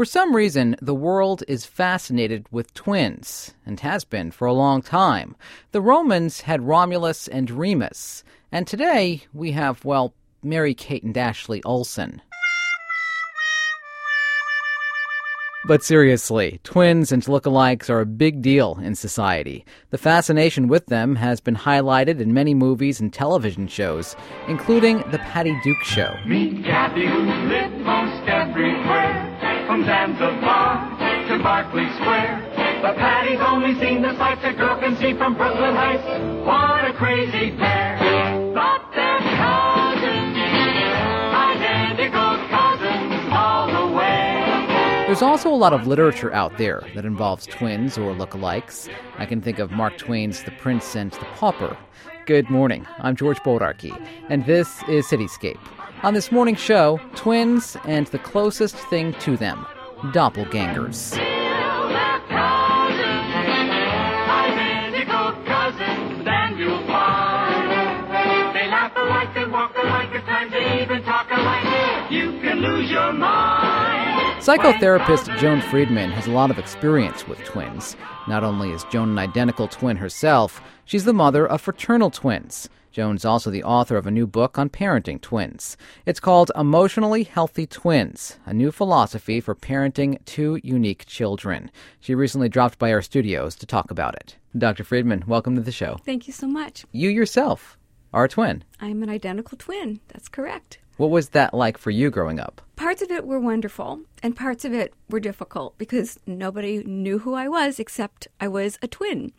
For 0.00 0.06
some 0.06 0.34
reason, 0.34 0.76
the 0.80 0.94
world 0.94 1.42
is 1.46 1.66
fascinated 1.66 2.46
with 2.50 2.72
twins, 2.72 3.52
and 3.66 3.78
has 3.80 4.02
been 4.02 4.30
for 4.30 4.46
a 4.46 4.52
long 4.54 4.80
time. 4.80 5.36
The 5.72 5.82
Romans 5.82 6.40
had 6.40 6.66
Romulus 6.66 7.28
and 7.28 7.50
Remus, 7.50 8.24
and 8.50 8.66
today 8.66 9.24
we 9.34 9.52
have, 9.52 9.84
well, 9.84 10.14
Mary 10.42 10.72
Kate 10.72 11.02
and 11.02 11.14
Ashley 11.18 11.62
Olsen. 11.64 12.22
But 15.66 15.84
seriously, 15.84 16.60
twins 16.64 17.12
and 17.12 17.22
lookalikes 17.22 17.90
are 17.90 18.00
a 18.00 18.06
big 18.06 18.40
deal 18.40 18.78
in 18.82 18.94
society. 18.94 19.66
The 19.90 19.98
fascination 19.98 20.68
with 20.68 20.86
them 20.86 21.16
has 21.16 21.42
been 21.42 21.56
highlighted 21.56 22.20
in 22.20 22.32
many 22.32 22.54
movies 22.54 23.00
and 23.00 23.12
television 23.12 23.68
shows, 23.68 24.16
including 24.48 25.04
The 25.10 25.18
Patty 25.18 25.54
Duke 25.62 25.84
Show. 25.84 26.16
Meet 26.26 26.64
Cathy, 26.64 27.06
who 27.06 27.18
lives 27.18 27.84
most 27.84 28.26
everywhere, 28.26 29.19
from 29.70 29.84
Zanzibar 29.84 30.98
to 31.28 31.38
Berkeley 31.44 31.86
Square. 31.94 32.42
But 32.82 32.96
Patty's 32.96 33.38
only 33.38 33.78
seen 33.78 34.02
the 34.02 34.16
sights 34.16 34.40
a 34.42 34.52
girl 34.52 34.76
can 34.80 34.96
see 34.96 35.14
from 35.14 35.36
Brooklyn 35.36 35.76
Heights. 35.76 36.02
What 36.44 36.90
a 36.90 36.92
crazy 36.92 37.52
pair! 37.56 37.96
But 38.52 38.82
they're 38.92 39.20
cousins, 39.38 40.36
identical 41.32 42.48
cousins 42.50 43.28
all 43.30 43.68
the 43.68 43.96
way. 43.96 45.04
There's 45.06 45.22
also 45.22 45.48
a 45.48 45.54
lot 45.54 45.72
of 45.72 45.86
literature 45.86 46.32
out 46.32 46.58
there 46.58 46.82
that 46.96 47.04
involves 47.04 47.46
twins 47.46 47.96
or 47.96 48.12
lookalikes. 48.12 48.92
I 49.18 49.26
can 49.26 49.40
think 49.40 49.60
of 49.60 49.70
Mark 49.70 49.96
Twain's 49.98 50.42
The 50.42 50.50
Prince 50.50 50.96
and 50.96 51.12
the 51.12 51.26
Pauper. 51.36 51.76
Good 52.26 52.50
morning. 52.50 52.88
I'm 52.98 53.14
George 53.14 53.38
Bodarky, 53.38 53.96
and 54.28 54.44
this 54.46 54.82
is 54.88 55.06
Cityscape. 55.06 55.60
On 56.02 56.14
this 56.14 56.32
morning 56.32 56.54
show, 56.54 56.98
twins 57.14 57.76
and 57.84 58.06
the 58.06 58.18
closest 58.18 58.74
thing 58.74 59.12
to 59.20 59.36
them 59.36 59.66
doppelgangers. 60.14 61.29
Psychotherapist 74.50 75.38
Joan 75.38 75.60
Friedman 75.60 76.10
has 76.10 76.26
a 76.26 76.32
lot 76.32 76.50
of 76.50 76.58
experience 76.58 77.28
with 77.28 77.38
twins. 77.44 77.96
Not 78.26 78.42
only 78.42 78.72
is 78.72 78.82
Joan 78.90 79.10
an 79.10 79.18
identical 79.20 79.68
twin 79.68 79.96
herself, 79.96 80.60
she's 80.84 81.04
the 81.04 81.12
mother 81.12 81.46
of 81.46 81.60
fraternal 81.60 82.10
twins. 82.10 82.68
Joan's 82.90 83.24
also 83.24 83.52
the 83.52 83.62
author 83.62 83.96
of 83.96 84.08
a 84.08 84.10
new 84.10 84.26
book 84.26 84.58
on 84.58 84.68
parenting 84.68 85.20
twins. 85.20 85.76
It's 86.04 86.18
called 86.18 86.50
Emotionally 86.56 87.22
Healthy 87.22 87.68
Twins, 87.68 88.40
a 88.44 88.52
new 88.52 88.72
philosophy 88.72 89.40
for 89.40 89.54
parenting 89.54 90.18
two 90.24 90.58
unique 90.64 91.06
children. 91.06 91.70
She 92.00 92.16
recently 92.16 92.48
dropped 92.48 92.80
by 92.80 92.92
our 92.92 93.02
studios 93.02 93.54
to 93.54 93.66
talk 93.66 93.92
about 93.92 94.16
it. 94.16 94.36
Dr. 94.58 94.82
Friedman, 94.82 95.22
welcome 95.28 95.54
to 95.54 95.62
the 95.62 95.70
show. 95.70 95.98
Thank 96.04 96.26
you 96.26 96.32
so 96.32 96.48
much. 96.48 96.84
You 96.90 97.08
yourself 97.08 97.78
are 98.12 98.24
a 98.24 98.28
twin. 98.28 98.64
I'm 98.80 99.04
an 99.04 99.10
identical 99.10 99.56
twin. 99.56 100.00
That's 100.08 100.28
correct. 100.28 100.80
What 101.00 101.08
was 101.08 101.30
that 101.30 101.54
like 101.54 101.78
for 101.78 101.90
you 101.90 102.10
growing 102.10 102.38
up? 102.38 102.60
Parts 102.76 103.00
of 103.00 103.10
it 103.10 103.26
were 103.26 103.40
wonderful, 103.40 104.00
and 104.22 104.36
parts 104.36 104.66
of 104.66 104.74
it 104.74 104.92
were 105.08 105.18
difficult 105.18 105.78
because 105.78 106.18
nobody 106.26 106.84
knew 106.84 107.20
who 107.20 107.32
I 107.32 107.48
was 107.48 107.80
except 107.80 108.28
I 108.38 108.48
was 108.48 108.78
a 108.82 108.86
twin. 108.86 109.32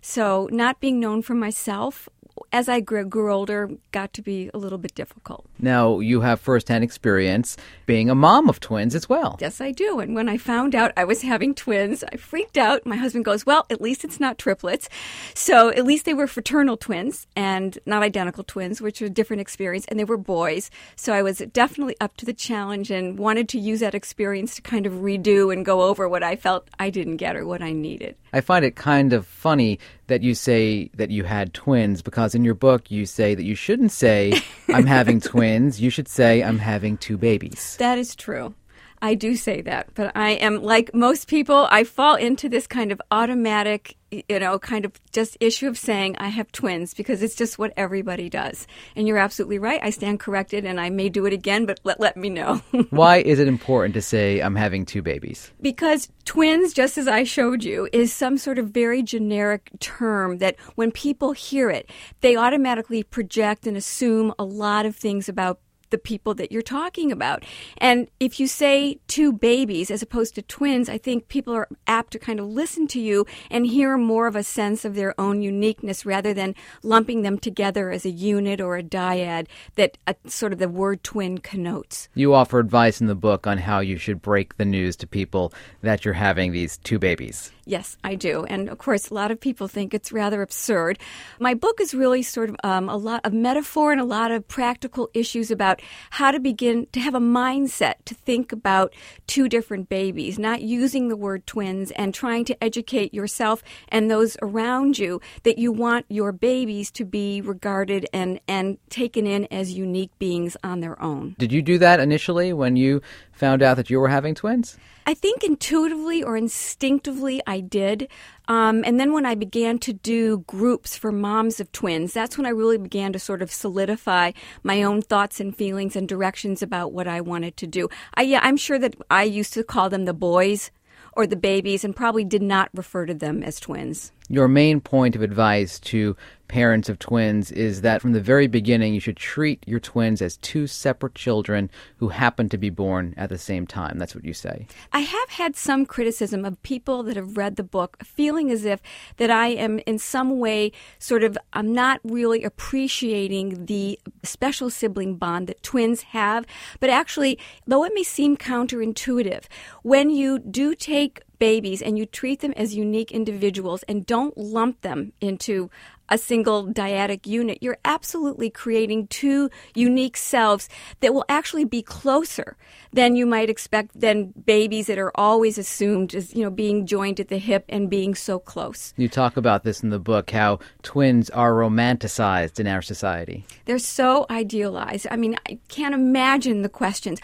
So, 0.00 0.48
not 0.52 0.78
being 0.78 1.00
known 1.00 1.22
for 1.22 1.34
myself 1.34 2.08
as 2.52 2.68
I 2.68 2.80
grew, 2.80 3.04
grew 3.04 3.32
older 3.32 3.70
got 3.92 4.12
to 4.14 4.22
be 4.22 4.50
a 4.54 4.58
little 4.58 4.78
bit 4.78 4.94
difficult. 4.94 5.46
Now, 5.58 6.00
you 6.00 6.20
have 6.20 6.40
firsthand 6.40 6.84
experience 6.84 7.56
being 7.86 8.10
a 8.10 8.14
mom 8.14 8.48
of 8.48 8.60
twins 8.60 8.94
as 8.94 9.08
well. 9.08 9.36
Yes, 9.40 9.60
I 9.60 9.72
do. 9.72 10.00
And 10.00 10.14
when 10.14 10.28
I 10.28 10.38
found 10.38 10.74
out 10.74 10.92
I 10.96 11.04
was 11.04 11.22
having 11.22 11.54
twins, 11.54 12.04
I 12.12 12.16
freaked 12.16 12.58
out. 12.58 12.86
My 12.86 12.96
husband 12.96 13.24
goes, 13.24 13.46
Well, 13.46 13.66
at 13.70 13.80
least 13.80 14.04
it's 14.04 14.20
not 14.20 14.38
triplets. 14.38 14.88
So 15.34 15.70
at 15.70 15.84
least 15.84 16.04
they 16.04 16.14
were 16.14 16.26
fraternal 16.26 16.76
twins 16.76 17.26
and 17.36 17.78
not 17.86 18.02
identical 18.02 18.44
twins, 18.44 18.80
which 18.80 19.02
are 19.02 19.06
a 19.06 19.10
different 19.10 19.40
experience. 19.40 19.84
And 19.88 19.98
they 19.98 20.04
were 20.04 20.16
boys. 20.16 20.70
So 20.96 21.12
I 21.12 21.22
was 21.22 21.38
definitely 21.52 21.96
up 22.00 22.16
to 22.18 22.26
the 22.26 22.32
challenge 22.32 22.90
and 22.90 23.18
wanted 23.18 23.48
to 23.50 23.58
use 23.58 23.80
that 23.80 23.94
experience 23.94 24.56
to 24.56 24.62
kind 24.62 24.86
of 24.86 24.94
redo 24.94 25.52
and 25.52 25.64
go 25.64 25.82
over 25.82 26.08
what 26.08 26.22
I 26.22 26.36
felt 26.36 26.68
I 26.78 26.90
didn't 26.90 27.16
get 27.16 27.36
or 27.36 27.46
what 27.46 27.62
I 27.62 27.72
needed. 27.72 28.16
I 28.32 28.40
find 28.40 28.64
it 28.64 28.76
kind 28.76 29.12
of 29.12 29.26
funny 29.26 29.78
that 30.06 30.22
you 30.22 30.34
say 30.34 30.90
that 30.94 31.10
you 31.10 31.24
had 31.24 31.52
twins 31.52 32.02
because 32.02 32.34
in 32.34 32.44
your 32.44 32.54
book 32.54 32.90
you 32.90 33.06
say 33.06 33.34
that 33.34 33.44
you 33.44 33.54
shouldn't 33.54 33.92
say, 33.92 34.40
I'm 34.68 34.86
having 34.86 35.20
twins. 35.32 35.80
You 35.80 35.90
should 35.90 36.08
say, 36.08 36.42
I'm 36.42 36.58
having 36.58 36.96
two 36.96 37.18
babies. 37.18 37.76
That 37.78 37.98
is 37.98 38.14
true. 38.14 38.54
I 39.02 39.16
do 39.16 39.34
say 39.34 39.62
that, 39.62 39.88
but 39.94 40.12
I 40.14 40.30
am 40.30 40.62
like 40.62 40.94
most 40.94 41.26
people, 41.26 41.66
I 41.72 41.82
fall 41.82 42.14
into 42.14 42.48
this 42.48 42.68
kind 42.68 42.92
of 42.92 43.02
automatic, 43.10 43.96
you 44.12 44.38
know, 44.38 44.60
kind 44.60 44.84
of 44.84 44.92
just 45.10 45.36
issue 45.40 45.66
of 45.66 45.76
saying 45.76 46.14
I 46.18 46.28
have 46.28 46.52
twins 46.52 46.94
because 46.94 47.20
it's 47.20 47.34
just 47.34 47.58
what 47.58 47.72
everybody 47.76 48.30
does. 48.30 48.68
And 48.94 49.08
you're 49.08 49.18
absolutely 49.18 49.58
right. 49.58 49.80
I 49.82 49.90
stand 49.90 50.20
corrected 50.20 50.64
and 50.64 50.80
I 50.80 50.88
may 50.90 51.08
do 51.08 51.26
it 51.26 51.32
again, 51.32 51.66
but 51.66 51.80
let, 51.82 51.98
let 51.98 52.16
me 52.16 52.30
know. 52.30 52.62
Why 52.90 53.16
is 53.16 53.40
it 53.40 53.48
important 53.48 53.94
to 53.94 54.02
say, 54.02 54.38
I'm 54.38 54.54
having 54.54 54.86
two 54.86 55.02
babies? 55.02 55.50
Because 55.60 56.08
twins, 56.24 56.72
just 56.72 56.96
as 56.96 57.08
I 57.08 57.24
showed 57.24 57.64
you, 57.64 57.88
is 57.92 58.12
some 58.12 58.38
sort 58.38 58.60
of 58.60 58.68
very 58.68 59.02
generic 59.02 59.68
term 59.80 60.38
that 60.38 60.54
when 60.76 60.92
people 60.92 61.32
hear 61.32 61.70
it, 61.70 61.90
they 62.20 62.36
automatically 62.36 63.02
project 63.02 63.66
and 63.66 63.76
assume 63.76 64.32
a 64.38 64.44
lot 64.44 64.86
of 64.86 64.94
things 64.94 65.28
about 65.28 65.58
the 65.92 65.98
people 65.98 66.34
that 66.34 66.50
you're 66.50 66.62
talking 66.62 67.12
about. 67.12 67.44
And 67.78 68.08
if 68.18 68.40
you 68.40 68.48
say 68.48 68.98
two 69.06 69.32
babies 69.32 69.92
as 69.92 70.02
opposed 70.02 70.34
to 70.34 70.42
twins, 70.42 70.88
I 70.88 70.98
think 70.98 71.28
people 71.28 71.54
are 71.54 71.68
apt 71.86 72.12
to 72.12 72.18
kind 72.18 72.40
of 72.40 72.46
listen 72.46 72.88
to 72.88 73.00
you 73.00 73.24
and 73.48 73.64
hear 73.64 73.96
more 73.96 74.26
of 74.26 74.34
a 74.34 74.42
sense 74.42 74.84
of 74.84 74.96
their 74.96 75.14
own 75.20 75.42
uniqueness 75.42 76.04
rather 76.04 76.34
than 76.34 76.56
lumping 76.82 77.22
them 77.22 77.38
together 77.38 77.92
as 77.92 78.04
a 78.04 78.10
unit 78.10 78.60
or 78.60 78.76
a 78.76 78.82
dyad 78.82 79.46
that 79.76 79.98
a, 80.08 80.16
sort 80.26 80.52
of 80.52 80.58
the 80.58 80.68
word 80.68 81.04
twin 81.04 81.38
connotes. 81.38 82.08
You 82.14 82.34
offer 82.34 82.58
advice 82.58 83.00
in 83.00 83.06
the 83.06 83.14
book 83.14 83.46
on 83.46 83.58
how 83.58 83.78
you 83.78 83.98
should 83.98 84.20
break 84.20 84.56
the 84.56 84.64
news 84.64 84.96
to 84.96 85.06
people 85.06 85.52
that 85.82 86.04
you're 86.04 86.14
having 86.14 86.52
these 86.52 86.78
two 86.78 86.98
babies. 86.98 87.52
Yes, 87.64 87.96
I 88.02 88.16
do. 88.16 88.44
And 88.44 88.68
of 88.68 88.78
course, 88.78 89.08
a 89.08 89.14
lot 89.14 89.30
of 89.30 89.40
people 89.40 89.68
think 89.68 89.94
it's 89.94 90.10
rather 90.10 90.42
absurd. 90.42 90.98
My 91.38 91.54
book 91.54 91.80
is 91.80 91.94
really 91.94 92.22
sort 92.22 92.50
of 92.50 92.56
um, 92.64 92.88
a 92.88 92.96
lot 92.96 93.20
of 93.24 93.32
metaphor 93.32 93.92
and 93.92 94.00
a 94.00 94.04
lot 94.04 94.32
of 94.32 94.48
practical 94.48 95.10
issues 95.14 95.50
about 95.50 95.80
how 96.10 96.32
to 96.32 96.40
begin 96.40 96.88
to 96.92 97.00
have 97.00 97.14
a 97.14 97.20
mindset 97.20 97.94
to 98.06 98.14
think 98.14 98.52
about 98.52 98.92
two 99.28 99.48
different 99.48 99.88
babies, 99.88 100.38
not 100.38 100.62
using 100.62 101.08
the 101.08 101.16
word 101.16 101.46
twins 101.46 101.92
and 101.92 102.12
trying 102.12 102.44
to 102.46 102.64
educate 102.64 103.14
yourself 103.14 103.62
and 103.88 104.10
those 104.10 104.36
around 104.42 104.98
you 104.98 105.20
that 105.44 105.58
you 105.58 105.70
want 105.70 106.04
your 106.08 106.32
babies 106.32 106.90
to 106.90 107.04
be 107.04 107.40
regarded 107.40 108.06
and, 108.12 108.40
and 108.48 108.78
taken 108.90 109.24
in 109.24 109.46
as 109.52 109.72
unique 109.72 110.10
beings 110.18 110.56
on 110.64 110.80
their 110.80 111.00
own. 111.00 111.36
Did 111.38 111.52
you 111.52 111.62
do 111.62 111.78
that 111.78 112.00
initially 112.00 112.52
when 112.52 112.74
you 112.74 113.02
found 113.42 113.60
out 113.60 113.76
that 113.76 113.90
you 113.90 113.98
were 113.98 114.06
having 114.06 114.36
twins? 114.36 114.78
I 115.04 115.14
think 115.14 115.42
intuitively 115.42 116.22
or 116.22 116.36
instinctively 116.36 117.42
I 117.44 117.58
did. 117.58 118.06
Um, 118.46 118.84
and 118.86 119.00
then 119.00 119.12
when 119.12 119.26
I 119.26 119.34
began 119.34 119.80
to 119.80 119.92
do 119.92 120.44
groups 120.46 120.96
for 120.96 121.10
moms 121.10 121.58
of 121.58 121.72
twins, 121.72 122.14
that's 122.14 122.38
when 122.38 122.46
I 122.46 122.50
really 122.50 122.78
began 122.78 123.12
to 123.14 123.18
sort 123.18 123.42
of 123.42 123.50
solidify 123.50 124.30
my 124.62 124.84
own 124.84 125.02
thoughts 125.02 125.40
and 125.40 125.56
feelings 125.56 125.96
and 125.96 126.08
directions 126.08 126.62
about 126.62 126.92
what 126.92 127.08
I 127.08 127.20
wanted 127.20 127.56
to 127.56 127.66
do. 127.66 127.88
I, 128.14 128.22
yeah, 128.22 128.38
I'm 128.44 128.56
sure 128.56 128.78
that 128.78 128.94
I 129.10 129.24
used 129.24 129.54
to 129.54 129.64
call 129.64 129.90
them 129.90 130.04
the 130.04 130.14
boys 130.14 130.70
or 131.14 131.26
the 131.26 131.34
babies 131.34 131.82
and 131.84 131.96
probably 131.96 132.24
did 132.24 132.42
not 132.42 132.70
refer 132.72 133.06
to 133.06 133.14
them 133.14 133.42
as 133.42 133.58
twins. 133.58 134.12
Your 134.32 134.48
main 134.48 134.80
point 134.80 135.14
of 135.14 135.20
advice 135.20 135.78
to 135.80 136.16
parents 136.48 136.88
of 136.88 136.98
twins 136.98 137.52
is 137.52 137.82
that 137.82 138.00
from 138.00 138.12
the 138.12 138.20
very 138.20 138.46
beginning 138.46 138.94
you 138.94 139.00
should 139.00 139.16
treat 139.16 139.62
your 139.66 139.78
twins 139.78 140.22
as 140.22 140.38
two 140.38 140.66
separate 140.66 141.14
children 141.14 141.70
who 141.96 142.08
happen 142.08 142.48
to 142.48 142.56
be 142.56 142.70
born 142.70 143.12
at 143.18 143.28
the 143.28 143.36
same 143.36 143.66
time. 143.66 143.98
That's 143.98 144.14
what 144.14 144.24
you 144.24 144.32
say. 144.32 144.66
I 144.90 145.00
have 145.00 145.28
had 145.28 145.54
some 145.54 145.84
criticism 145.84 146.46
of 146.46 146.62
people 146.62 147.02
that 147.02 147.16
have 147.16 147.36
read 147.36 147.56
the 147.56 147.62
book 147.62 147.98
feeling 148.02 148.50
as 148.50 148.64
if 148.64 148.80
that 149.18 149.30
I 149.30 149.48
am 149.48 149.80
in 149.80 149.98
some 149.98 150.38
way 150.38 150.72
sort 150.98 151.24
of 151.24 151.36
I'm 151.52 151.74
not 151.74 152.00
really 152.02 152.42
appreciating 152.42 153.66
the 153.66 154.00
special 154.22 154.70
sibling 154.70 155.16
bond 155.16 155.46
that 155.48 155.62
twins 155.62 156.02
have, 156.02 156.46
but 156.80 156.88
actually 156.88 157.38
though 157.66 157.84
it 157.84 157.92
may 157.94 158.02
seem 158.02 158.38
counterintuitive, 158.38 159.44
when 159.82 160.08
you 160.08 160.38
do 160.38 160.74
take 160.74 161.20
babies 161.42 161.82
and 161.82 161.98
you 161.98 162.06
treat 162.06 162.38
them 162.38 162.54
as 162.56 162.72
unique 162.76 163.10
individuals 163.10 163.82
and 163.88 164.06
don't 164.06 164.38
lump 164.38 164.80
them 164.82 165.12
into 165.20 165.68
a 166.12 166.18
single 166.18 166.66
dyadic 166.66 167.26
unit, 167.26 167.58
you're 167.62 167.78
absolutely 167.86 168.50
creating 168.50 169.06
two 169.06 169.48
unique 169.74 170.16
selves 170.16 170.68
that 171.00 171.14
will 171.14 171.24
actually 171.28 171.64
be 171.64 171.82
closer 171.82 172.56
than 172.92 173.16
you 173.16 173.24
might 173.24 173.48
expect 173.48 173.98
than 173.98 174.32
babies 174.44 174.86
that 174.88 174.98
are 174.98 175.10
always 175.14 175.56
assumed 175.56 176.14
as, 176.14 176.34
you 176.34 176.44
know, 176.44 176.50
being 176.50 176.86
joined 176.86 177.18
at 177.18 177.28
the 177.28 177.38
hip 177.38 177.64
and 177.70 177.88
being 177.88 178.14
so 178.14 178.38
close. 178.38 178.92
You 178.98 179.08
talk 179.08 179.38
about 179.38 179.64
this 179.64 179.82
in 179.82 179.88
the 179.88 179.98
book 179.98 180.30
how 180.30 180.58
twins 180.82 181.30
are 181.30 181.54
romanticized 181.54 182.60
in 182.60 182.66
our 182.66 182.82
society. 182.82 183.46
They're 183.64 183.78
so 183.78 184.26
idealized. 184.28 185.06
I 185.10 185.16
mean, 185.16 185.36
I 185.48 185.58
can't 185.68 185.94
imagine 185.94 186.60
the 186.60 186.68
questions. 186.68 187.20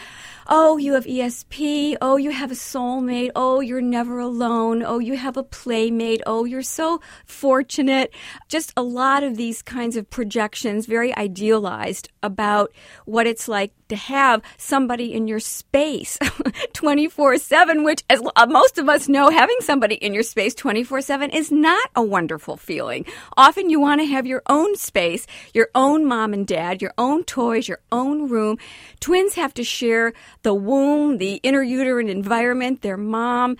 Oh, 0.50 0.78
you 0.78 0.94
have 0.94 1.04
ESP. 1.04 1.96
Oh, 2.00 2.16
you 2.16 2.30
have 2.30 2.50
a 2.50 2.54
soulmate. 2.54 3.32
Oh, 3.36 3.60
you're 3.60 3.82
never 3.82 4.18
alone. 4.18 4.82
Oh, 4.82 4.98
you 4.98 5.14
have 5.18 5.36
a 5.36 5.42
playmate. 5.42 6.22
Oh, 6.24 6.46
you're 6.46 6.62
so 6.62 7.02
fortunate. 7.26 8.14
Just 8.48 8.72
a 8.78 8.82
lot 8.82 9.24
of 9.24 9.36
these 9.36 9.60
kinds 9.60 9.96
of 9.96 10.08
projections, 10.08 10.86
very 10.86 11.12
idealized 11.16 12.08
about 12.22 12.72
what 13.06 13.26
it's 13.26 13.48
like 13.48 13.72
to 13.88 13.96
have 13.96 14.40
somebody 14.56 15.12
in 15.12 15.26
your 15.26 15.40
space 15.40 16.16
24 16.74 17.38
7, 17.38 17.82
which, 17.82 18.04
as 18.08 18.22
uh, 18.36 18.46
most 18.46 18.78
of 18.78 18.88
us 18.88 19.08
know, 19.08 19.30
having 19.30 19.56
somebody 19.62 19.96
in 19.96 20.14
your 20.14 20.22
space 20.22 20.54
24 20.54 21.00
7 21.00 21.30
is 21.30 21.50
not 21.50 21.90
a 21.96 22.02
wonderful 22.02 22.56
feeling. 22.56 23.04
Often 23.36 23.68
you 23.68 23.80
want 23.80 24.00
to 24.00 24.06
have 24.06 24.26
your 24.26 24.42
own 24.46 24.76
space, 24.76 25.26
your 25.52 25.70
own 25.74 26.04
mom 26.04 26.32
and 26.32 26.46
dad, 26.46 26.80
your 26.80 26.94
own 26.96 27.24
toys, 27.24 27.66
your 27.66 27.80
own 27.90 28.28
room. 28.28 28.58
Twins 29.00 29.34
have 29.34 29.54
to 29.54 29.64
share 29.64 30.12
the 30.42 30.54
womb, 30.54 31.18
the 31.18 31.40
inner 31.42 31.64
uterine 31.64 32.08
environment, 32.08 32.82
their 32.82 32.96
mom 32.96 33.56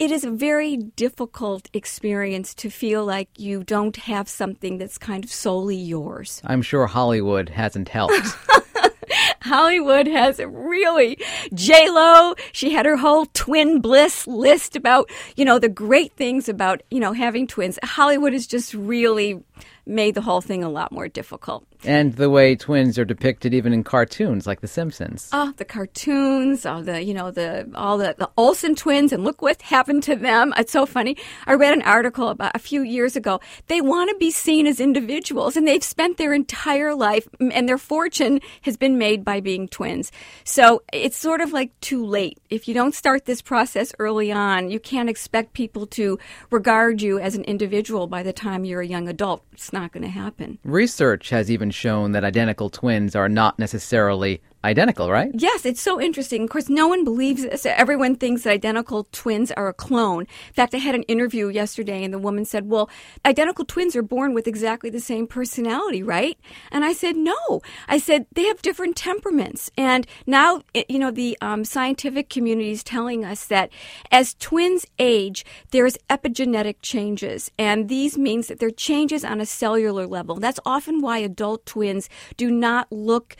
it 0.00 0.10
is 0.10 0.24
a 0.24 0.30
very 0.30 0.78
difficult 0.78 1.68
experience 1.74 2.54
to 2.54 2.70
feel 2.70 3.04
like 3.04 3.28
you 3.36 3.62
don't 3.62 3.96
have 3.96 4.30
something 4.30 4.78
that's 4.78 4.96
kind 4.96 5.22
of 5.22 5.30
solely 5.30 5.76
yours. 5.76 6.40
I'm 6.44 6.62
sure 6.62 6.86
Hollywood 6.86 7.50
hasn't 7.50 7.90
helped. 7.90 8.14
Hollywood 9.42 10.06
has 10.06 10.38
really 10.38 11.18
J 11.52 11.90
Lo. 11.90 12.34
She 12.52 12.70
had 12.70 12.86
her 12.86 12.96
whole 12.96 13.26
twin 13.26 13.80
bliss 13.82 14.26
list 14.26 14.74
about 14.74 15.10
you 15.36 15.44
know 15.44 15.58
the 15.58 15.68
great 15.68 16.12
things 16.12 16.48
about 16.48 16.82
you 16.90 17.00
know 17.00 17.12
having 17.12 17.46
twins. 17.46 17.78
Hollywood 17.82 18.32
is 18.32 18.46
just 18.46 18.72
really 18.72 19.42
made 19.90 20.14
the 20.14 20.22
whole 20.22 20.40
thing 20.40 20.64
a 20.64 20.70
lot 20.70 20.92
more 20.92 21.08
difficult. 21.08 21.66
And 21.84 22.14
the 22.16 22.28
way 22.28 22.56
twins 22.56 22.98
are 22.98 23.04
depicted 23.04 23.54
even 23.54 23.72
in 23.72 23.84
cartoons 23.84 24.46
like 24.46 24.60
The 24.60 24.68
Simpsons. 24.68 25.30
Oh, 25.32 25.52
the 25.56 25.64
cartoons, 25.64 26.66
all 26.66 26.82
the 26.82 27.02
you 27.02 27.14
know 27.14 27.30
the 27.30 27.70
all 27.74 27.96
the 27.96 28.14
the 28.18 28.30
Olsen 28.36 28.74
twins, 28.74 29.12
and 29.12 29.24
look 29.24 29.40
what 29.40 29.62
happened 29.62 30.02
to 30.04 30.16
them. 30.16 30.52
It's 30.58 30.72
so 30.72 30.84
funny. 30.84 31.16
I 31.46 31.54
read 31.54 31.72
an 31.72 31.82
article 31.82 32.28
about 32.28 32.54
a 32.54 32.58
few 32.58 32.82
years 32.82 33.16
ago. 33.16 33.40
They 33.68 33.80
want 33.80 34.10
to 34.10 34.16
be 34.16 34.30
seen 34.30 34.66
as 34.66 34.78
individuals, 34.78 35.56
and 35.56 35.66
they've 35.66 35.82
spent 35.82 36.18
their 36.18 36.34
entire 36.34 36.94
life, 36.94 37.26
and 37.40 37.68
their 37.68 37.78
fortune 37.78 38.40
has 38.62 38.76
been 38.76 38.98
made 38.98 39.24
by 39.24 39.40
being 39.40 39.66
twins. 39.66 40.12
So 40.44 40.82
it's 40.92 41.16
sort 41.16 41.40
of 41.40 41.52
like 41.52 41.78
too 41.80 42.04
late. 42.04 42.38
If 42.50 42.68
you 42.68 42.74
don't 42.74 42.94
start 42.94 43.24
this 43.24 43.40
process 43.40 43.94
early 43.98 44.30
on, 44.30 44.70
you 44.70 44.80
can't 44.80 45.08
expect 45.08 45.54
people 45.54 45.86
to 45.86 46.18
regard 46.50 47.00
you 47.00 47.18
as 47.18 47.34
an 47.34 47.44
individual 47.44 48.06
by 48.06 48.22
the 48.22 48.34
time 48.34 48.66
you're 48.66 48.82
a 48.82 48.86
young 48.86 49.08
adult. 49.08 49.42
It's 49.52 49.72
not 49.72 49.79
going 49.88 50.02
to 50.02 50.08
happen. 50.08 50.58
Research 50.64 51.30
has 51.30 51.50
even 51.50 51.70
shown 51.70 52.12
that 52.12 52.24
identical 52.24 52.70
twins 52.70 53.16
are 53.16 53.28
not 53.28 53.58
necessarily 53.58 54.42
identical, 54.64 55.10
right? 55.10 55.30
Yes, 55.34 55.64
it's 55.64 55.80
so 55.80 56.00
interesting. 56.00 56.44
Of 56.44 56.50
course, 56.50 56.68
no 56.68 56.86
one 56.88 57.04
believes 57.04 57.42
this. 57.42 57.64
Everyone 57.64 58.14
thinks 58.14 58.42
that 58.42 58.52
identical 58.52 59.08
twins 59.12 59.50
are 59.52 59.68
a 59.68 59.74
clone. 59.74 60.22
In 60.22 60.54
fact, 60.54 60.74
I 60.74 60.78
had 60.78 60.94
an 60.94 61.02
interview 61.04 61.48
yesterday, 61.48 62.04
and 62.04 62.12
the 62.12 62.18
woman 62.18 62.44
said, 62.44 62.68
Well, 62.68 62.90
identical 63.24 63.64
twins 63.64 63.96
are 63.96 64.02
born 64.02 64.34
with 64.34 64.46
exactly 64.46 64.90
the 64.90 65.00
same 65.00 65.26
personality, 65.26 66.02
right? 66.02 66.38
And 66.70 66.84
I 66.84 66.92
said, 66.92 67.16
No. 67.16 67.62
I 67.88 67.98
said, 67.98 68.26
They 68.32 68.44
have 68.44 68.62
different 68.62 68.96
temperaments. 68.96 69.70
And 69.76 70.06
now, 70.26 70.62
you 70.88 70.98
know, 70.98 71.10
the 71.10 71.38
um, 71.40 71.64
scientific 71.64 72.28
community 72.28 72.72
is 72.72 72.84
telling 72.84 73.24
us 73.24 73.46
that 73.46 73.70
as 74.10 74.34
twins 74.34 74.86
age, 74.98 75.44
there's 75.70 75.96
epigenetic 76.08 76.76
changes. 76.82 77.50
And 77.58 77.88
these 77.88 78.18
means 78.18 78.48
that 78.48 78.58
there 78.58 78.68
are 78.68 78.72
changes 78.72 79.24
on 79.24 79.40
a 79.40 79.46
cellular 79.46 80.06
level. 80.06 80.36
That's 80.36 80.60
often 80.66 81.00
why 81.00 81.18
adult 81.18 81.64
twins 81.66 82.08
do 82.36 82.50
not 82.50 82.90
look 82.90 83.36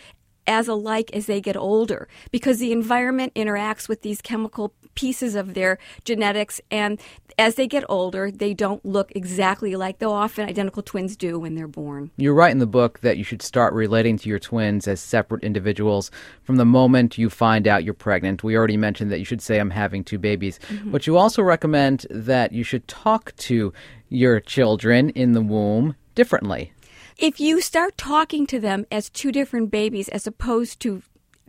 as 0.51 0.67
alike 0.67 1.11
as 1.15 1.27
they 1.27 1.41
get 1.41 1.57
older 1.57 2.09
because 2.33 2.59
the 2.59 2.73
environment 2.73 3.33
interacts 3.35 3.89
with 3.89 4.03
these 4.03 4.21
chemical 4.21 4.75
pieces 4.97 5.37
of 5.37 5.55
their 5.55 5.79
genetics 6.05 6.61
and 6.73 7.01
as 7.39 7.55
they 7.55 7.69
get 7.69 7.85
older 7.89 8.33
they 8.33 8.53
don't 8.53 8.85
look 8.85 9.13
exactly 9.15 9.77
like 9.77 10.01
though 10.01 10.13
often 10.13 10.49
identical 10.49 10.83
twins 10.83 11.17
do 11.17 11.39
when 11.39 11.55
they're 11.55 11.69
born. 11.69 12.11
You 12.17 12.33
write 12.33 12.51
in 12.51 12.59
the 12.59 12.67
book 12.67 12.99
that 13.01 13.17
you 13.17 13.23
should 13.23 13.43
start 13.43 13.73
relating 13.73 14.19
to 14.19 14.29
your 14.29 14.41
twins 14.41 14.89
as 14.89 15.01
separate 15.01 15.45
individuals 15.45 16.11
from 16.43 16.57
the 16.57 16.65
moment 16.65 17.17
you 17.17 17.31
find 17.31 17.69
out 17.69 17.85
you're 17.85 17.95
pregnant. 17.95 18.43
We 18.43 18.57
already 18.57 18.77
mentioned 18.77 19.13
that 19.13 19.21
you 19.21 19.25
should 19.25 19.41
say 19.41 19.61
i'm 19.61 19.71
having 19.71 20.03
two 20.03 20.19
babies. 20.19 20.59
Mm-hmm. 20.69 20.91
but 20.91 21.07
you 21.07 21.17
also 21.17 21.43
recommend 21.43 22.07
that 22.11 22.51
you 22.51 22.65
should 22.65 22.89
talk 22.89 23.37
to 23.37 23.73
your 24.09 24.41
children 24.41 25.11
in 25.11 25.31
the 25.31 25.43
womb 25.43 25.95
differently 26.17 26.73
if 27.21 27.39
you 27.39 27.61
start 27.61 27.99
talking 27.99 28.47
to 28.47 28.59
them 28.59 28.87
as 28.91 29.11
two 29.11 29.31
different 29.31 29.71
babies 29.71 30.09
as 30.09 30.27
opposed 30.27 30.81
to 30.81 31.03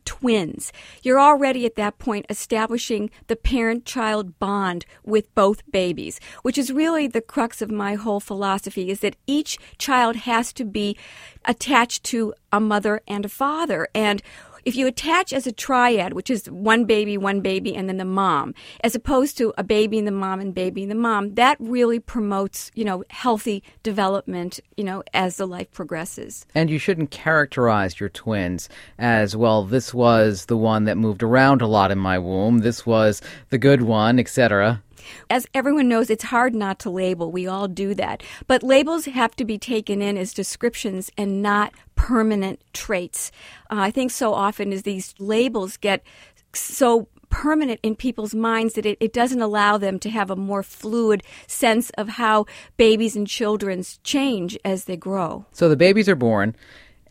twins. 0.03 0.73
You're 1.03 1.19
already 1.19 1.65
at 1.65 1.75
that 1.75 1.99
point 1.99 2.25
establishing 2.27 3.09
the 3.27 3.35
parent 3.35 3.85
child 3.85 4.39
bond 4.39 4.85
with 5.03 5.33
both 5.35 5.61
babies, 5.71 6.19
which 6.41 6.57
is 6.57 6.73
really 6.73 7.07
the 7.07 7.21
crux 7.21 7.61
of 7.61 7.71
my 7.71 7.93
whole 7.93 8.19
philosophy 8.19 8.89
is 8.89 8.99
that 9.01 9.15
each 9.27 9.57
child 9.77 10.15
has 10.17 10.51
to 10.53 10.65
be 10.65 10.97
attached 11.45 12.03
to 12.05 12.33
a 12.51 12.59
mother 12.59 13.01
and 13.07 13.25
a 13.25 13.29
father. 13.29 13.87
And 13.93 14.21
if 14.65 14.75
you 14.75 14.87
attach 14.87 15.33
as 15.33 15.47
a 15.47 15.51
triad, 15.51 16.13
which 16.13 16.29
is 16.29 16.49
one 16.49 16.85
baby, 16.85 17.17
one 17.17 17.41
baby, 17.41 17.75
and 17.75 17.89
then 17.89 17.97
the 17.97 18.05
mom, 18.05 18.53
as 18.83 18.95
opposed 18.95 19.37
to 19.37 19.53
a 19.57 19.63
baby 19.63 19.97
and 19.97 20.07
the 20.07 20.11
mom 20.11 20.39
and 20.39 20.53
baby 20.53 20.81
and 20.83 20.91
the 20.91 20.95
mom, 20.95 21.35
that 21.35 21.57
really 21.59 21.99
promotes, 21.99 22.71
you 22.75 22.83
know, 22.83 23.03
healthy 23.09 23.63
development, 23.83 24.59
you 24.77 24.83
know, 24.83 25.03
as 25.13 25.37
the 25.37 25.47
life 25.47 25.71
progresses. 25.71 26.45
And 26.55 26.69
you 26.69 26.77
shouldn't 26.77 27.11
characterize 27.11 27.99
your 27.99 28.09
twins 28.09 28.69
as, 28.97 29.35
well, 29.35 29.63
this 29.63 29.93
was 29.93 30.45
the 30.45 30.57
one 30.57 30.85
that 30.85 30.97
moved 30.97 31.23
around 31.23 31.61
a 31.61 31.67
lot 31.67 31.91
in 31.91 31.97
my 31.97 32.19
womb, 32.19 32.59
this 32.59 32.85
was 32.85 33.21
the 33.49 33.57
good 33.57 33.81
one, 33.81 34.19
etc. 34.19 34.81
As 35.29 35.47
everyone 35.53 35.87
knows, 35.87 36.09
it's 36.09 36.25
hard 36.25 36.53
not 36.53 36.79
to 36.79 36.89
label. 36.89 37.31
We 37.31 37.47
all 37.47 37.67
do 37.67 37.93
that. 37.95 38.23
But 38.47 38.63
labels 38.63 39.05
have 39.05 39.35
to 39.37 39.45
be 39.45 39.57
taken 39.57 40.01
in 40.01 40.17
as 40.17 40.33
descriptions 40.33 41.09
and 41.17 41.41
not 41.41 41.73
permanent 42.01 42.59
traits. 42.73 43.31
Uh, 43.69 43.75
I 43.77 43.91
think 43.91 44.09
so 44.09 44.33
often 44.33 44.73
as 44.73 44.81
these 44.81 45.13
labels 45.19 45.77
get 45.77 46.03
so 46.51 47.07
permanent 47.29 47.79
in 47.83 47.95
people's 47.95 48.33
minds 48.33 48.73
that 48.73 48.87
it, 48.87 48.97
it, 48.99 49.13
doesn't 49.13 49.39
allow 49.39 49.77
them 49.77 49.99
to 49.99 50.09
have 50.09 50.31
a 50.31 50.35
more 50.35 50.63
fluid 50.63 51.21
sense 51.45 51.91
of 51.91 52.09
how 52.09 52.47
babies 52.75 53.15
and 53.15 53.27
children's 53.27 53.99
change 53.99 54.57
as 54.65 54.85
they 54.85 54.97
grow. 54.97 55.45
So 55.51 55.69
the 55.69 55.77
babies 55.77 56.09
are 56.09 56.15
born, 56.15 56.55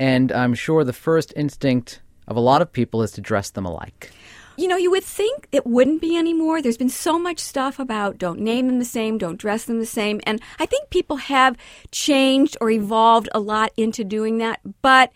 and 0.00 0.32
I'm 0.32 0.54
sure 0.54 0.82
the 0.82 0.92
first 0.92 1.32
instinct 1.36 2.02
of 2.26 2.36
a 2.36 2.40
lot 2.40 2.60
of 2.60 2.72
people 2.72 3.02
is 3.02 3.12
to 3.12 3.20
dress 3.20 3.50
them 3.50 3.64
alike 3.64 4.10
you 4.60 4.68
know, 4.68 4.76
you 4.76 4.90
would 4.90 5.04
think 5.04 5.48
it 5.52 5.66
wouldn't 5.66 6.02
be 6.02 6.18
anymore. 6.18 6.60
There's 6.60 6.76
been 6.76 6.90
so 6.90 7.18
much 7.18 7.38
stuff 7.38 7.78
about 7.78 8.18
don't 8.18 8.40
name 8.40 8.66
them 8.66 8.78
the 8.78 8.84
same, 8.84 9.16
don't 9.16 9.38
dress 9.38 9.64
them 9.64 9.78
the 9.78 9.86
same. 9.86 10.20
And 10.24 10.38
I 10.58 10.66
think 10.66 10.90
people 10.90 11.16
have 11.16 11.56
changed 11.92 12.58
or 12.60 12.70
evolved 12.70 13.30
a 13.32 13.40
lot 13.40 13.72
into 13.78 14.04
doing 14.04 14.36
that. 14.38 14.60
But 14.82 15.12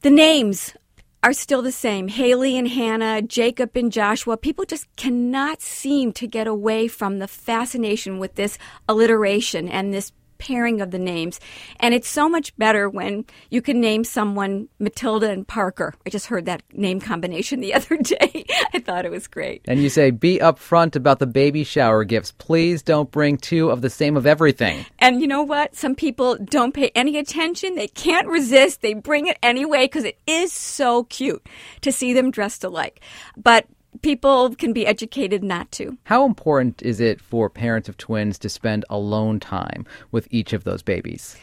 the 0.00 0.10
names 0.10 0.74
are 1.22 1.32
still 1.32 1.62
the 1.62 1.70
same. 1.70 2.08
Haley 2.08 2.58
and 2.58 2.66
Hannah, 2.66 3.22
Jacob 3.22 3.76
and 3.76 3.92
Joshua. 3.92 4.36
People 4.36 4.64
just 4.64 4.88
cannot 4.96 5.62
seem 5.62 6.12
to 6.14 6.26
get 6.26 6.48
away 6.48 6.88
from 6.88 7.20
the 7.20 7.28
fascination 7.28 8.18
with 8.18 8.34
this 8.34 8.58
alliteration 8.88 9.68
and 9.68 9.94
this 9.94 10.10
pairing 10.38 10.80
of 10.80 10.90
the 10.90 10.98
names. 10.98 11.40
And 11.80 11.94
it's 11.94 12.08
so 12.08 12.28
much 12.28 12.56
better 12.56 12.88
when 12.88 13.24
you 13.50 13.62
can 13.62 13.80
name 13.80 14.04
someone 14.04 14.68
Matilda 14.78 15.30
and 15.30 15.46
Parker. 15.46 15.94
I 16.06 16.10
just 16.10 16.26
heard 16.26 16.46
that 16.46 16.62
name 16.72 17.00
combination 17.00 17.60
the 17.60 17.74
other 17.74 17.96
day. 17.96 18.46
I 18.72 18.78
thought 18.78 19.04
it 19.04 19.10
was 19.10 19.26
great. 19.26 19.62
And 19.66 19.82
you 19.82 19.88
say, 19.88 20.10
be 20.10 20.38
upfront 20.38 20.96
about 20.96 21.18
the 21.18 21.26
baby 21.26 21.64
shower 21.64 22.04
gifts. 22.04 22.32
Please 22.32 22.82
don't 22.82 23.10
bring 23.10 23.36
two 23.36 23.70
of 23.70 23.82
the 23.82 23.90
same 23.90 24.16
of 24.16 24.26
everything. 24.26 24.84
And 24.98 25.20
you 25.20 25.26
know 25.26 25.42
what? 25.42 25.74
Some 25.74 25.94
people 25.94 26.36
don't 26.36 26.72
pay 26.72 26.90
any 26.94 27.18
attention. 27.18 27.74
They 27.74 27.88
can't 27.88 28.26
resist. 28.26 28.82
They 28.82 28.94
bring 28.94 29.26
it 29.26 29.38
anyway 29.42 29.84
because 29.84 30.04
it 30.04 30.18
is 30.26 30.52
so 30.52 31.04
cute 31.04 31.46
to 31.82 31.92
see 31.92 32.12
them 32.12 32.30
dressed 32.30 32.64
alike. 32.64 33.00
But 33.36 33.66
people 34.02 34.54
can 34.54 34.72
be 34.72 34.86
educated 34.86 35.42
not 35.42 35.70
to. 35.72 35.96
How 36.04 36.24
important 36.24 36.82
is 36.82 37.00
it 37.00 37.20
for 37.20 37.50
parents 37.50 37.88
of 37.88 37.96
twins 37.96 38.38
to 38.40 38.48
spend 38.48 38.84
alone 38.90 39.40
time 39.40 39.86
with 40.10 40.28
each 40.30 40.52
of 40.52 40.64
those 40.64 40.82
babies? 40.82 41.36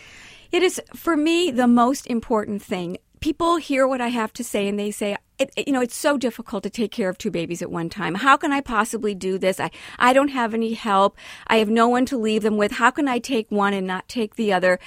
It 0.51 0.61
is, 0.63 0.81
for 0.95 1.17
me, 1.17 1.51
the 1.51 1.67
most 1.67 2.05
important 2.07 2.61
thing. 2.61 2.97
People 3.19 3.55
hear 3.55 3.87
what 3.87 4.01
I 4.01 4.09
have 4.09 4.33
to 4.33 4.43
say 4.43 4.67
and 4.67 4.77
they 4.77 4.91
say, 4.91 5.17
it, 5.39 5.51
you 5.65 5.73
know, 5.73 5.81
it's 5.81 5.95
so 5.95 6.17
difficult 6.17 6.63
to 6.63 6.69
take 6.69 6.91
care 6.91 7.09
of 7.09 7.17
two 7.17 7.31
babies 7.31 7.61
at 7.61 7.71
one 7.71 7.89
time. 7.89 8.15
How 8.15 8.37
can 8.37 8.51
I 8.51 8.61
possibly 8.61 9.15
do 9.15 9.37
this? 9.37 9.59
I, 9.59 9.71
I 9.97 10.13
don't 10.13 10.27
have 10.27 10.53
any 10.53 10.73
help. 10.73 11.17
I 11.47 11.57
have 11.57 11.69
no 11.69 11.87
one 11.87 12.05
to 12.07 12.17
leave 12.17 12.43
them 12.43 12.57
with. 12.57 12.73
How 12.73 12.91
can 12.91 13.07
I 13.07 13.19
take 13.19 13.49
one 13.49 13.73
and 13.73 13.87
not 13.87 14.07
take 14.07 14.35
the 14.35 14.53
other? 14.53 14.79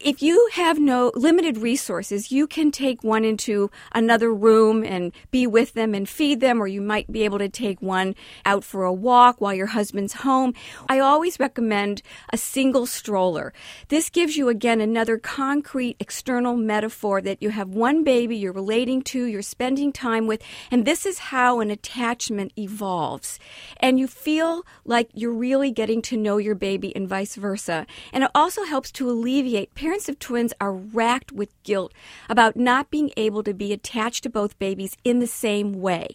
If 0.00 0.22
you 0.22 0.48
have 0.52 0.78
no 0.78 1.12
limited 1.14 1.58
resources, 1.58 2.30
you 2.30 2.46
can 2.46 2.70
take 2.70 3.02
one 3.02 3.24
into 3.24 3.70
another 3.92 4.32
room 4.32 4.84
and 4.84 5.12
be 5.30 5.46
with 5.46 5.74
them 5.74 5.94
and 5.94 6.08
feed 6.08 6.40
them, 6.40 6.60
or 6.60 6.66
you 6.66 6.80
might 6.80 7.10
be 7.10 7.24
able 7.24 7.38
to 7.38 7.48
take 7.48 7.80
one 7.82 8.14
out 8.44 8.64
for 8.64 8.84
a 8.84 8.92
walk 8.92 9.40
while 9.40 9.54
your 9.54 9.66
husband's 9.66 10.14
home. 10.14 10.54
I 10.88 10.98
always 10.98 11.40
recommend 11.40 12.02
a 12.32 12.36
single 12.36 12.86
stroller. 12.86 13.52
This 13.88 14.10
gives 14.10 14.36
you, 14.36 14.48
again, 14.48 14.80
another 14.80 15.18
concrete 15.18 15.96
external 16.00 16.56
metaphor 16.56 17.20
that 17.22 17.42
you 17.42 17.50
have 17.50 17.68
one 17.68 18.04
baby 18.04 18.36
you're 18.36 18.52
relating 18.52 19.02
to, 19.02 19.24
you're 19.24 19.42
spending 19.42 19.92
time 19.92 20.26
with, 20.26 20.42
and 20.70 20.84
this 20.84 21.06
is 21.06 21.18
how 21.18 21.60
an 21.60 21.70
attachment 21.70 22.52
evolves. 22.58 23.38
And 23.78 23.98
you 23.98 24.06
feel 24.06 24.64
like 24.84 25.10
you're 25.14 25.32
really 25.32 25.70
getting 25.70 26.02
to 26.02 26.16
know 26.16 26.36
your 26.38 26.54
baby 26.54 26.94
and 26.94 27.08
vice 27.08 27.36
versa. 27.36 27.86
And 28.12 28.24
it 28.24 28.30
also 28.34 28.64
helps 28.64 28.90
to 28.92 29.10
alleviate 29.10 29.74
parents 29.88 30.10
of 30.10 30.18
twins 30.18 30.52
are 30.60 30.74
racked 30.74 31.32
with 31.32 31.50
guilt 31.62 31.94
about 32.28 32.58
not 32.58 32.90
being 32.90 33.10
able 33.16 33.42
to 33.42 33.54
be 33.54 33.72
attached 33.72 34.22
to 34.22 34.28
both 34.28 34.58
babies 34.58 34.94
in 35.02 35.18
the 35.18 35.26
same 35.26 35.72
way. 35.72 36.14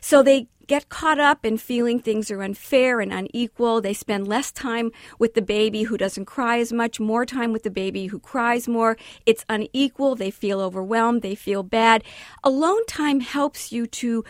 So 0.00 0.24
they 0.24 0.48
get 0.66 0.88
caught 0.88 1.20
up 1.20 1.46
in 1.46 1.56
feeling 1.56 2.00
things 2.00 2.32
are 2.32 2.42
unfair 2.42 3.00
and 3.00 3.12
unequal. 3.12 3.80
They 3.80 3.94
spend 3.94 4.26
less 4.26 4.50
time 4.50 4.90
with 5.20 5.34
the 5.34 5.40
baby 5.40 5.84
who 5.84 5.96
doesn't 5.96 6.24
cry 6.24 6.58
as 6.58 6.72
much, 6.72 6.98
more 6.98 7.24
time 7.24 7.52
with 7.52 7.62
the 7.62 7.70
baby 7.70 8.08
who 8.08 8.18
cries 8.18 8.66
more. 8.66 8.96
It's 9.24 9.44
unequal. 9.48 10.16
They 10.16 10.32
feel 10.32 10.60
overwhelmed. 10.60 11.22
They 11.22 11.36
feel 11.36 11.62
bad. 11.62 12.02
Alone 12.42 12.84
time 12.86 13.20
helps 13.20 13.70
you 13.70 13.86
to 13.86 14.24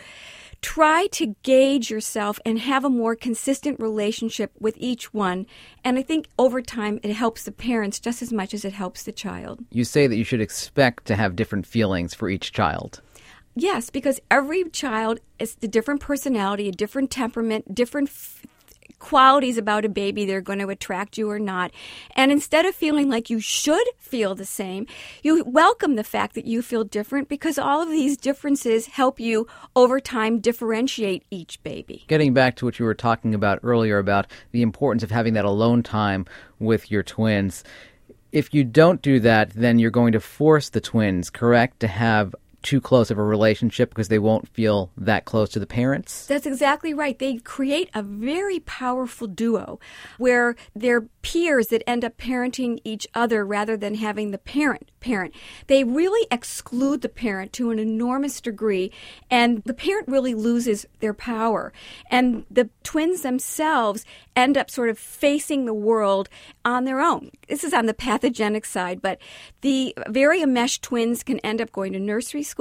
try 0.63 1.07
to 1.11 1.35
gauge 1.43 1.91
yourself 1.91 2.39
and 2.45 2.57
have 2.57 2.83
a 2.83 2.89
more 2.89 3.15
consistent 3.15 3.79
relationship 3.79 4.51
with 4.59 4.75
each 4.79 5.13
one. 5.13 5.45
And 5.83 5.99
I 5.99 6.01
think 6.01 6.27
over 6.39 6.61
time 6.61 6.99
it 7.03 7.13
helps 7.13 7.43
the 7.43 7.51
parents 7.51 7.99
just 7.99 8.21
as 8.21 8.33
much 8.33 8.53
as 8.53 8.65
it 8.65 8.73
helps 8.73 9.03
the 9.03 9.11
child. 9.11 9.63
You 9.69 9.83
say 9.83 10.07
that 10.07 10.15
you 10.15 10.23
should 10.23 10.41
expect 10.41 11.05
to 11.05 11.15
have 11.15 11.35
different 11.35 11.67
feelings 11.67 12.15
for 12.15 12.29
each 12.29 12.53
child. 12.53 13.01
Yes, 13.55 13.89
because 13.91 14.19
every 14.31 14.63
child 14.69 15.19
is 15.37 15.57
a 15.61 15.67
different 15.67 15.99
personality, 15.99 16.69
a 16.69 16.71
different 16.71 17.11
temperament, 17.11 17.75
different 17.75 18.09
f- 18.09 18.41
qualities 19.03 19.57
about 19.57 19.83
a 19.83 19.89
baby 19.89 20.25
that 20.25 20.33
are 20.33 20.41
going 20.41 20.59
to 20.59 20.69
attract 20.69 21.17
you 21.17 21.29
or 21.29 21.37
not. 21.37 21.71
And 22.15 22.31
instead 22.31 22.65
of 22.65 22.73
feeling 22.73 23.09
like 23.09 23.29
you 23.29 23.41
should 23.41 23.85
feel 23.99 24.33
the 24.33 24.45
same, 24.45 24.87
you 25.21 25.43
welcome 25.45 25.95
the 25.95 26.05
fact 26.05 26.35
that 26.35 26.45
you 26.45 26.61
feel 26.61 26.85
different 26.85 27.27
because 27.27 27.59
all 27.59 27.81
of 27.81 27.89
these 27.89 28.15
differences 28.15 28.87
help 28.87 29.19
you 29.19 29.45
over 29.75 29.99
time 29.99 30.39
differentiate 30.39 31.25
each 31.29 31.61
baby. 31.63 32.05
Getting 32.07 32.33
back 32.33 32.55
to 32.55 32.65
what 32.65 32.79
you 32.79 32.85
were 32.85 32.93
talking 32.93 33.35
about 33.35 33.59
earlier 33.61 33.99
about 33.99 34.27
the 34.51 34.61
importance 34.61 35.03
of 35.03 35.11
having 35.11 35.33
that 35.33 35.43
alone 35.43 35.83
time 35.83 36.25
with 36.59 36.89
your 36.89 37.03
twins. 37.03 37.65
If 38.31 38.53
you 38.53 38.63
don't 38.63 39.01
do 39.01 39.19
that, 39.19 39.49
then 39.49 39.79
you're 39.79 39.91
going 39.91 40.13
to 40.13 40.21
force 40.21 40.69
the 40.69 40.81
twins, 40.81 41.29
correct, 41.29 41.81
to 41.81 41.87
have 41.87 42.33
too 42.63 42.81
close 42.81 43.11
of 43.11 43.17
a 43.17 43.23
relationship 43.23 43.89
because 43.89 44.07
they 44.07 44.19
won't 44.19 44.47
feel 44.47 44.91
that 44.97 45.25
close 45.25 45.49
to 45.49 45.59
the 45.59 45.67
parents? 45.67 46.25
That's 46.25 46.45
exactly 46.45 46.93
right. 46.93 47.17
They 47.17 47.35
create 47.37 47.89
a 47.93 48.01
very 48.01 48.59
powerful 48.59 49.27
duo 49.27 49.79
where 50.17 50.55
they're 50.75 51.01
peers 51.21 51.67
that 51.67 51.87
end 51.87 52.03
up 52.03 52.17
parenting 52.17 52.79
each 52.83 53.07
other 53.13 53.45
rather 53.45 53.77
than 53.77 53.95
having 53.95 54.31
the 54.31 54.37
parent 54.37 54.89
parent. 55.03 55.35
They 55.67 55.83
really 55.83 56.25
exclude 56.31 57.01
the 57.01 57.09
parent 57.09 57.53
to 57.53 57.69
an 57.71 57.77
enormous 57.77 58.39
degree 58.39 58.91
and 59.29 59.61
the 59.65 59.73
parent 59.73 60.07
really 60.07 60.33
loses 60.33 60.85
their 60.99 61.13
power. 61.13 61.73
And 62.09 62.45
the 62.49 62.69
twins 62.83 63.21
themselves 63.21 64.05
end 64.35 64.57
up 64.57 64.71
sort 64.71 64.89
of 64.89 64.97
facing 64.97 65.65
the 65.65 65.73
world 65.73 66.29
on 66.63 66.85
their 66.85 67.01
own. 67.01 67.31
This 67.47 67.63
is 67.63 67.73
on 67.73 67.85
the 67.85 67.93
pathogenic 67.93 68.65
side, 68.65 69.01
but 69.01 69.19
the 69.61 69.93
very 70.07 70.41
enmeshed 70.41 70.81
twins 70.81 71.23
can 71.23 71.39
end 71.39 71.61
up 71.61 71.71
going 71.71 71.93
to 71.93 71.99
nursery 71.99 72.43
school. 72.43 72.52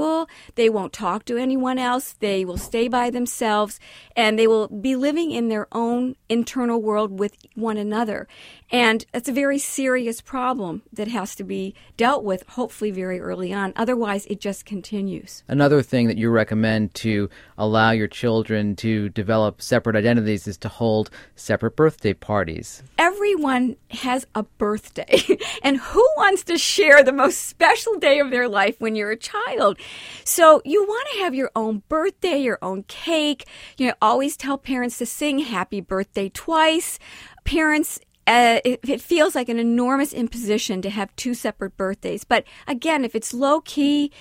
They 0.54 0.68
won't 0.68 0.92
talk 0.92 1.24
to 1.26 1.36
anyone 1.36 1.78
else. 1.78 2.14
They 2.18 2.44
will 2.44 2.58
stay 2.58 2.88
by 2.88 3.10
themselves 3.10 3.80
and 4.16 4.38
they 4.38 4.46
will 4.46 4.68
be 4.68 4.96
living 4.96 5.30
in 5.30 5.48
their 5.48 5.68
own 5.72 6.16
internal 6.28 6.80
world 6.80 7.18
with 7.18 7.36
one 7.54 7.76
another. 7.76 8.28
And 8.72 9.04
it's 9.12 9.28
a 9.28 9.32
very 9.32 9.58
serious 9.58 10.22
problem 10.22 10.80
that 10.94 11.06
has 11.06 11.34
to 11.36 11.44
be 11.44 11.74
dealt 11.98 12.24
with, 12.24 12.42
hopefully, 12.48 12.90
very 12.90 13.20
early 13.20 13.52
on. 13.52 13.74
Otherwise, 13.76 14.24
it 14.26 14.40
just 14.40 14.64
continues. 14.64 15.44
Another 15.46 15.82
thing 15.82 16.08
that 16.08 16.16
you 16.16 16.30
recommend 16.30 16.94
to 16.94 17.28
allow 17.58 17.90
your 17.90 18.08
children 18.08 18.74
to 18.76 19.10
develop 19.10 19.60
separate 19.60 19.94
identities 19.94 20.46
is 20.46 20.56
to 20.56 20.70
hold 20.70 21.10
separate 21.36 21.76
birthday 21.76 22.14
parties. 22.14 22.82
Everyone 22.96 23.76
has 23.90 24.26
a 24.34 24.42
birthday. 24.42 25.20
and 25.62 25.76
who 25.76 26.08
wants 26.16 26.42
to 26.44 26.56
share 26.56 27.02
the 27.02 27.12
most 27.12 27.42
special 27.42 27.98
day 27.98 28.20
of 28.20 28.30
their 28.30 28.48
life 28.48 28.76
when 28.78 28.96
you're 28.96 29.10
a 29.10 29.16
child? 29.18 29.78
So 30.24 30.62
you 30.64 30.82
want 30.82 31.08
to 31.12 31.18
have 31.18 31.34
your 31.34 31.50
own 31.54 31.82
birthday, 31.90 32.38
your 32.38 32.58
own 32.62 32.84
cake. 32.84 33.46
You 33.76 33.88
know, 33.88 33.94
always 34.00 34.34
tell 34.34 34.56
parents 34.56 34.96
to 34.96 35.04
sing 35.04 35.40
happy 35.40 35.82
birthday 35.82 36.30
twice. 36.30 36.98
Parents 37.44 38.00
uh, 38.26 38.60
it, 38.64 38.80
it, 38.86 39.00
feels 39.00 39.34
like 39.34 39.48
an 39.48 39.58
enormous 39.58 40.12
imposition 40.12 40.80
to 40.82 40.90
have 40.90 41.14
two 41.16 41.34
separate 41.34 41.76
birthdays. 41.76 42.24
But 42.24 42.44
again, 42.66 43.04
if 43.04 43.14
it's 43.14 43.34
low 43.34 43.60
key, 43.62 44.12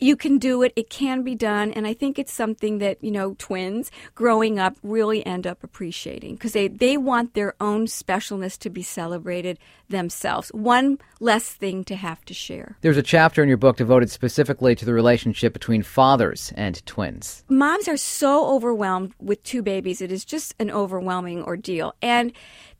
you 0.00 0.16
can 0.16 0.38
do 0.38 0.62
it. 0.62 0.72
It 0.74 0.88
can 0.88 1.22
be 1.22 1.34
done. 1.34 1.72
And 1.72 1.86
I 1.86 1.92
think 1.92 2.18
it's 2.18 2.32
something 2.32 2.78
that, 2.78 3.02
you 3.04 3.10
know, 3.10 3.36
twins 3.38 3.90
growing 4.14 4.58
up 4.58 4.76
really 4.82 5.24
end 5.26 5.46
up 5.46 5.62
appreciating 5.62 6.34
because 6.34 6.52
they, 6.52 6.68
they 6.68 6.96
want 6.96 7.34
their 7.34 7.54
own 7.60 7.86
specialness 7.86 8.58
to 8.60 8.70
be 8.70 8.82
celebrated 8.82 9.58
themselves. 9.90 10.48
One 10.50 10.98
less 11.20 11.50
thing 11.50 11.84
to 11.84 11.96
have 11.96 12.24
to 12.24 12.34
share. 12.34 12.76
There's 12.80 12.96
a 12.96 13.02
chapter 13.02 13.42
in 13.42 13.48
your 13.48 13.58
book 13.58 13.76
devoted 13.76 14.10
specifically 14.10 14.74
to 14.74 14.84
the 14.84 14.94
relationship 14.94 15.52
between 15.52 15.82
fathers 15.82 16.52
and 16.56 16.84
twins. 16.86 17.44
Moms 17.48 17.88
are 17.88 17.98
so 17.98 18.46
overwhelmed 18.54 19.12
with 19.20 19.42
two 19.42 19.62
babies. 19.62 20.00
It 20.00 20.10
is 20.10 20.24
just 20.24 20.54
an 20.58 20.70
overwhelming 20.70 21.42
ordeal. 21.42 21.94
And 22.00 22.32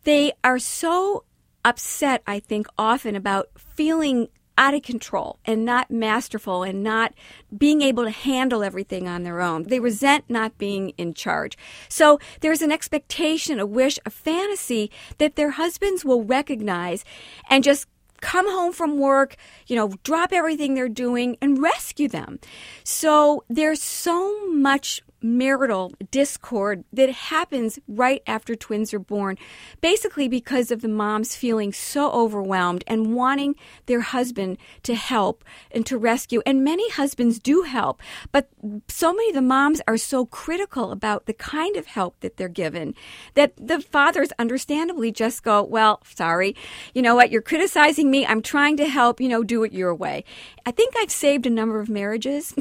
they 0.04 0.32
are 0.42 0.58
so 0.58 1.24
upset, 1.64 2.22
I 2.26 2.40
think, 2.40 2.66
often 2.78 3.14
about 3.14 3.48
feeling 3.56 4.28
out 4.60 4.74
of 4.74 4.82
control 4.82 5.38
and 5.46 5.64
not 5.64 5.90
masterful 5.90 6.62
and 6.62 6.82
not 6.82 7.14
being 7.56 7.80
able 7.80 8.04
to 8.04 8.10
handle 8.10 8.62
everything 8.62 9.08
on 9.08 9.22
their 9.22 9.40
own. 9.40 9.62
They 9.62 9.80
resent 9.80 10.24
not 10.28 10.58
being 10.58 10.90
in 10.98 11.14
charge. 11.14 11.56
So 11.88 12.18
there's 12.40 12.60
an 12.60 12.70
expectation, 12.70 13.58
a 13.58 13.64
wish, 13.64 13.98
a 14.04 14.10
fantasy 14.10 14.90
that 15.16 15.36
their 15.36 15.52
husbands 15.52 16.04
will 16.04 16.24
recognize 16.24 17.06
and 17.48 17.64
just 17.64 17.86
come 18.20 18.50
home 18.50 18.74
from 18.74 18.98
work, 18.98 19.36
you 19.66 19.76
know, 19.76 19.92
drop 20.02 20.30
everything 20.30 20.74
they're 20.74 20.90
doing 20.90 21.38
and 21.40 21.62
rescue 21.62 22.08
them. 22.08 22.38
So 22.84 23.44
there's 23.48 23.82
so 23.82 24.46
much 24.46 25.00
marital 25.22 25.92
discord 26.10 26.84
that 26.92 27.10
happens 27.10 27.78
right 27.86 28.22
after 28.26 28.54
twins 28.54 28.94
are 28.94 28.98
born, 28.98 29.36
basically 29.80 30.28
because 30.28 30.70
of 30.70 30.82
the 30.82 30.88
moms 30.88 31.36
feeling 31.36 31.72
so 31.72 32.10
overwhelmed 32.12 32.84
and 32.86 33.14
wanting 33.14 33.54
their 33.86 34.00
husband 34.00 34.58
to 34.82 34.94
help 34.94 35.44
and 35.70 35.84
to 35.86 35.98
rescue. 35.98 36.42
And 36.46 36.64
many 36.64 36.90
husbands 36.90 37.38
do 37.38 37.62
help, 37.62 38.00
but 38.32 38.48
so 38.88 39.12
many 39.12 39.30
of 39.30 39.34
the 39.34 39.42
moms 39.42 39.80
are 39.86 39.96
so 39.96 40.26
critical 40.26 40.92
about 40.92 41.26
the 41.26 41.32
kind 41.32 41.76
of 41.76 41.86
help 41.86 42.20
that 42.20 42.36
they're 42.36 42.48
given 42.48 42.94
that 43.34 43.52
the 43.56 43.80
fathers 43.80 44.30
understandably 44.38 45.12
just 45.12 45.42
go, 45.42 45.62
Well, 45.62 46.00
sorry, 46.04 46.56
you 46.94 47.02
know 47.02 47.14
what, 47.14 47.30
you're 47.30 47.42
criticizing 47.42 48.10
me. 48.10 48.26
I'm 48.26 48.42
trying 48.42 48.76
to 48.78 48.86
help, 48.86 49.20
you 49.20 49.28
know, 49.28 49.42
do 49.42 49.64
it 49.64 49.72
your 49.72 49.94
way. 49.94 50.24
I 50.70 50.72
think 50.72 50.94
I've 50.96 51.10
saved 51.10 51.46
a 51.46 51.50
number 51.50 51.80
of 51.80 51.88
marriages 51.88 52.54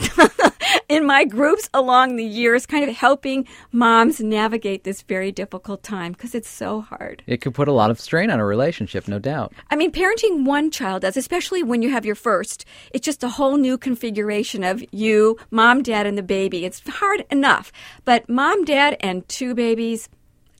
in 0.90 1.06
my 1.06 1.26
groups 1.26 1.70
along 1.76 2.16
the 2.16 2.26
years 2.26 2.66
kind 2.66 2.90
of 2.90 2.96
helping 2.96 3.48
moms 3.72 4.20
navigate 4.20 4.84
this 4.84 5.04
very 5.04 5.32
difficult 5.32 5.84
time 5.84 6.14
because 6.14 6.34
it's 6.34 6.50
so 6.50 6.82
hard. 6.82 7.22
It 7.28 7.38
could 7.38 7.54
put 7.54 7.68
a 7.68 7.72
lot 7.72 7.92
of 7.92 8.00
strain 8.00 8.32
on 8.32 8.40
a 8.40 8.46
relationship, 8.48 9.08
no 9.08 9.20
doubt. 9.20 9.54
I 9.70 9.76
mean, 9.76 9.92
parenting 9.92 10.44
one 10.44 10.72
child 10.72 11.04
does, 11.04 11.18
especially 11.18 11.62
when 11.62 11.84
you 11.84 11.92
have 11.92 12.04
your 12.04 12.16
first. 12.16 12.66
It's 12.94 13.06
just 13.06 13.24
a 13.24 13.30
whole 13.30 13.58
new 13.58 13.78
configuration 13.78 14.64
of 14.64 14.84
you, 14.92 15.38
mom, 15.52 15.84
dad, 15.84 16.08
and 16.08 16.18
the 16.18 16.24
baby. 16.24 16.66
It's 16.66 16.82
hard 16.90 17.28
enough. 17.30 17.72
But 18.06 18.28
mom, 18.28 18.66
dad, 18.66 18.98
and 19.02 19.30
two 19.30 19.54
babies, 19.54 20.10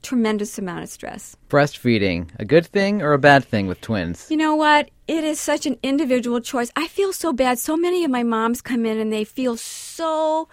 tremendous 0.02 0.58
amount 0.58 0.82
of 0.82 0.88
stress. 0.88 1.36
Breastfeeding, 1.48 2.28
a 2.38 2.44
good 2.44 2.66
thing 2.66 3.02
or 3.02 3.12
a 3.12 3.18
bad 3.18 3.44
thing 3.44 3.66
with 3.66 3.80
twins? 3.80 4.26
You 4.30 4.36
know 4.36 4.54
what? 4.54 4.90
It 5.06 5.24
is 5.24 5.40
such 5.40 5.66
an 5.66 5.78
individual 5.82 6.40
choice. 6.40 6.70
I 6.76 6.86
feel 6.86 7.12
so 7.12 7.32
bad. 7.32 7.58
So 7.58 7.76
many 7.76 8.04
of 8.04 8.10
my 8.10 8.22
moms 8.22 8.62
come 8.62 8.86
in 8.86 8.98
and 8.98 9.12
they 9.12 9.24
feel 9.24 9.56
so 9.56 10.48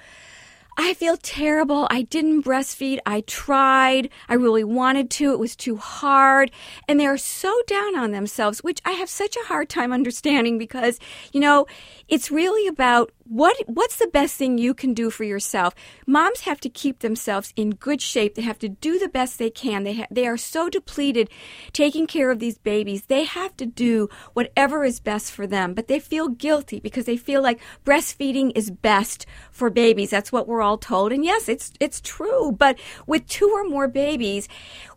I 0.80 0.94
feel 0.94 1.18
terrible. 1.18 1.88
I 1.90 2.04
didn't 2.04 2.44
breastfeed. 2.44 3.00
I 3.04 3.22
tried. 3.22 4.10
I 4.30 4.36
really 4.36 4.64
wanted 4.64 5.10
to. 5.12 5.32
It 5.32 5.40
was 5.40 5.56
too 5.56 5.78
hard. 5.78 6.52
And 6.88 7.00
they're 7.00 7.18
so 7.18 7.52
down 7.66 7.98
on 7.98 8.12
themselves, 8.12 8.64
which 8.64 8.80
I 8.86 8.92
have 8.92 9.10
such 9.10 9.36
a 9.36 9.48
hard 9.48 9.70
time 9.70 9.92
understanding 10.00 10.60
because, 10.60 11.00
you 11.34 11.40
know, 11.40 11.66
it's 12.08 12.30
really 12.30 12.68
about 12.68 13.12
what 13.30 13.56
what's 13.68 13.98
the 13.98 14.08
best 14.08 14.36
thing 14.36 14.58
you 14.58 14.74
can 14.74 14.94
do 14.94 15.10
for 15.10 15.24
yourself? 15.24 15.74
Moms 16.06 16.42
have 16.42 16.60
to 16.62 16.70
keep 16.70 17.00
themselves 17.00 17.54
in 17.56 17.72
good 17.72 18.02
shape. 18.02 18.36
They 18.36 18.42
have 18.42 18.60
to 18.60 18.70
do 18.70 19.00
the 19.00 19.10
best 19.10 19.38
they 19.38 19.50
can. 19.50 19.84
They 19.84 19.96
ha- 19.96 20.08
they 20.12 20.28
are 20.28 20.38
so 20.38 20.70
depleted 20.70 21.30
taking 21.74 22.08
care 22.08 22.32
of 22.32 22.40
these 22.40 22.58
babies. 22.58 23.04
They 23.06 23.24
have 23.24 23.56
to 23.58 23.66
do 23.66 24.10
whatever 24.34 24.84
is 24.84 25.00
best 25.00 25.32
for 25.32 25.48
them 25.48 25.74
but 25.74 25.88
they 25.88 26.00
feel 26.00 26.30
guilty 26.30 26.80
because 26.80 27.06
they 27.06 27.18
feel 27.18 27.42
like 27.42 27.60
breastfeeding 27.86 28.52
is 28.56 28.72
best 28.72 29.26
for 29.52 29.70
babies. 29.70 30.10
That's 30.10 30.32
what 30.32 30.48
we're 30.48 30.62
all 30.62 30.78
told. 30.78 31.12
And 31.12 31.24
yes 31.26 31.50
it's 31.50 31.72
it's 31.80 32.02
true 32.02 32.52
but 32.52 32.80
with 33.06 33.28
two 33.28 33.50
or 33.50 33.64
more 33.68 33.88
babies 33.88 34.48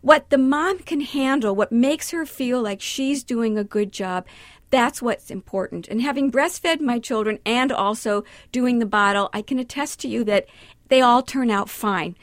what 0.01 0.29
the 0.29 0.37
mom 0.37 0.79
can 0.79 1.01
handle 1.01 1.55
what 1.55 1.71
makes 1.71 2.11
her 2.11 2.25
feel 2.25 2.61
like 2.61 2.81
she's 2.81 3.23
doing 3.23 3.57
a 3.57 3.63
good 3.63 3.91
job 3.91 4.25
that's 4.71 5.01
what's 5.01 5.29
important. 5.29 5.87
And 5.87 6.01
having 6.01 6.31
breastfed 6.31 6.81
my 6.81 6.97
children 6.97 7.39
and 7.45 7.71
also 7.71 8.23
doing 8.51 8.79
the 8.79 8.85
bottle, 8.85 9.29
I 9.33 9.41
can 9.41 9.59
attest 9.59 9.99
to 9.99 10.07
you 10.07 10.23
that 10.23 10.47
they 10.87 11.01
all 11.01 11.21
turn 11.21 11.51
out 11.51 11.69
fine. 11.69 12.15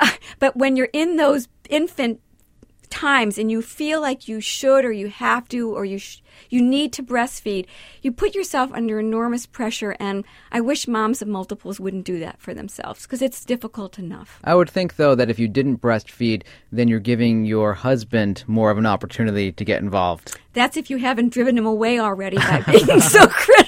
But 0.38 0.56
when 0.56 0.76
you're 0.76 0.90
in 0.92 1.16
those 1.16 1.48
infant 1.70 2.20
times 2.86 3.38
and 3.38 3.50
you 3.50 3.62
feel 3.62 4.00
like 4.00 4.28
you 4.28 4.40
should 4.40 4.84
or 4.84 4.92
you 4.92 5.08
have 5.08 5.48
to 5.48 5.74
or 5.74 5.84
you 5.84 5.98
sh- 5.98 6.20
you 6.50 6.62
need 6.62 6.92
to 6.94 7.02
breastfeed, 7.02 7.66
you 8.02 8.12
put 8.12 8.34
yourself 8.34 8.70
under 8.72 8.98
enormous 8.98 9.46
pressure. 9.46 9.96
And 9.98 10.24
I 10.52 10.60
wish 10.60 10.86
moms 10.86 11.22
of 11.22 11.28
multiples 11.28 11.80
wouldn't 11.80 12.04
do 12.04 12.18
that 12.20 12.40
for 12.40 12.54
themselves 12.54 13.02
because 13.02 13.22
it's 13.22 13.44
difficult 13.44 13.98
enough. 13.98 14.38
I 14.44 14.54
would 14.54 14.70
think, 14.70 14.96
though, 14.96 15.14
that 15.14 15.30
if 15.30 15.38
you 15.38 15.48
didn't 15.48 15.80
breastfeed, 15.80 16.42
then 16.70 16.88
you're 16.88 17.00
giving 17.00 17.44
your 17.44 17.74
husband 17.74 18.44
more 18.46 18.70
of 18.70 18.78
an 18.78 18.86
opportunity 18.86 19.52
to 19.52 19.64
get 19.64 19.82
involved. 19.82 20.38
That's 20.52 20.76
if 20.76 20.90
you 20.90 20.98
haven't 20.98 21.30
driven 21.30 21.56
him 21.58 21.66
away 21.66 21.98
already 21.98 22.36
by 22.36 22.62
being 22.66 23.00
so 23.00 23.26
critical 23.26 23.65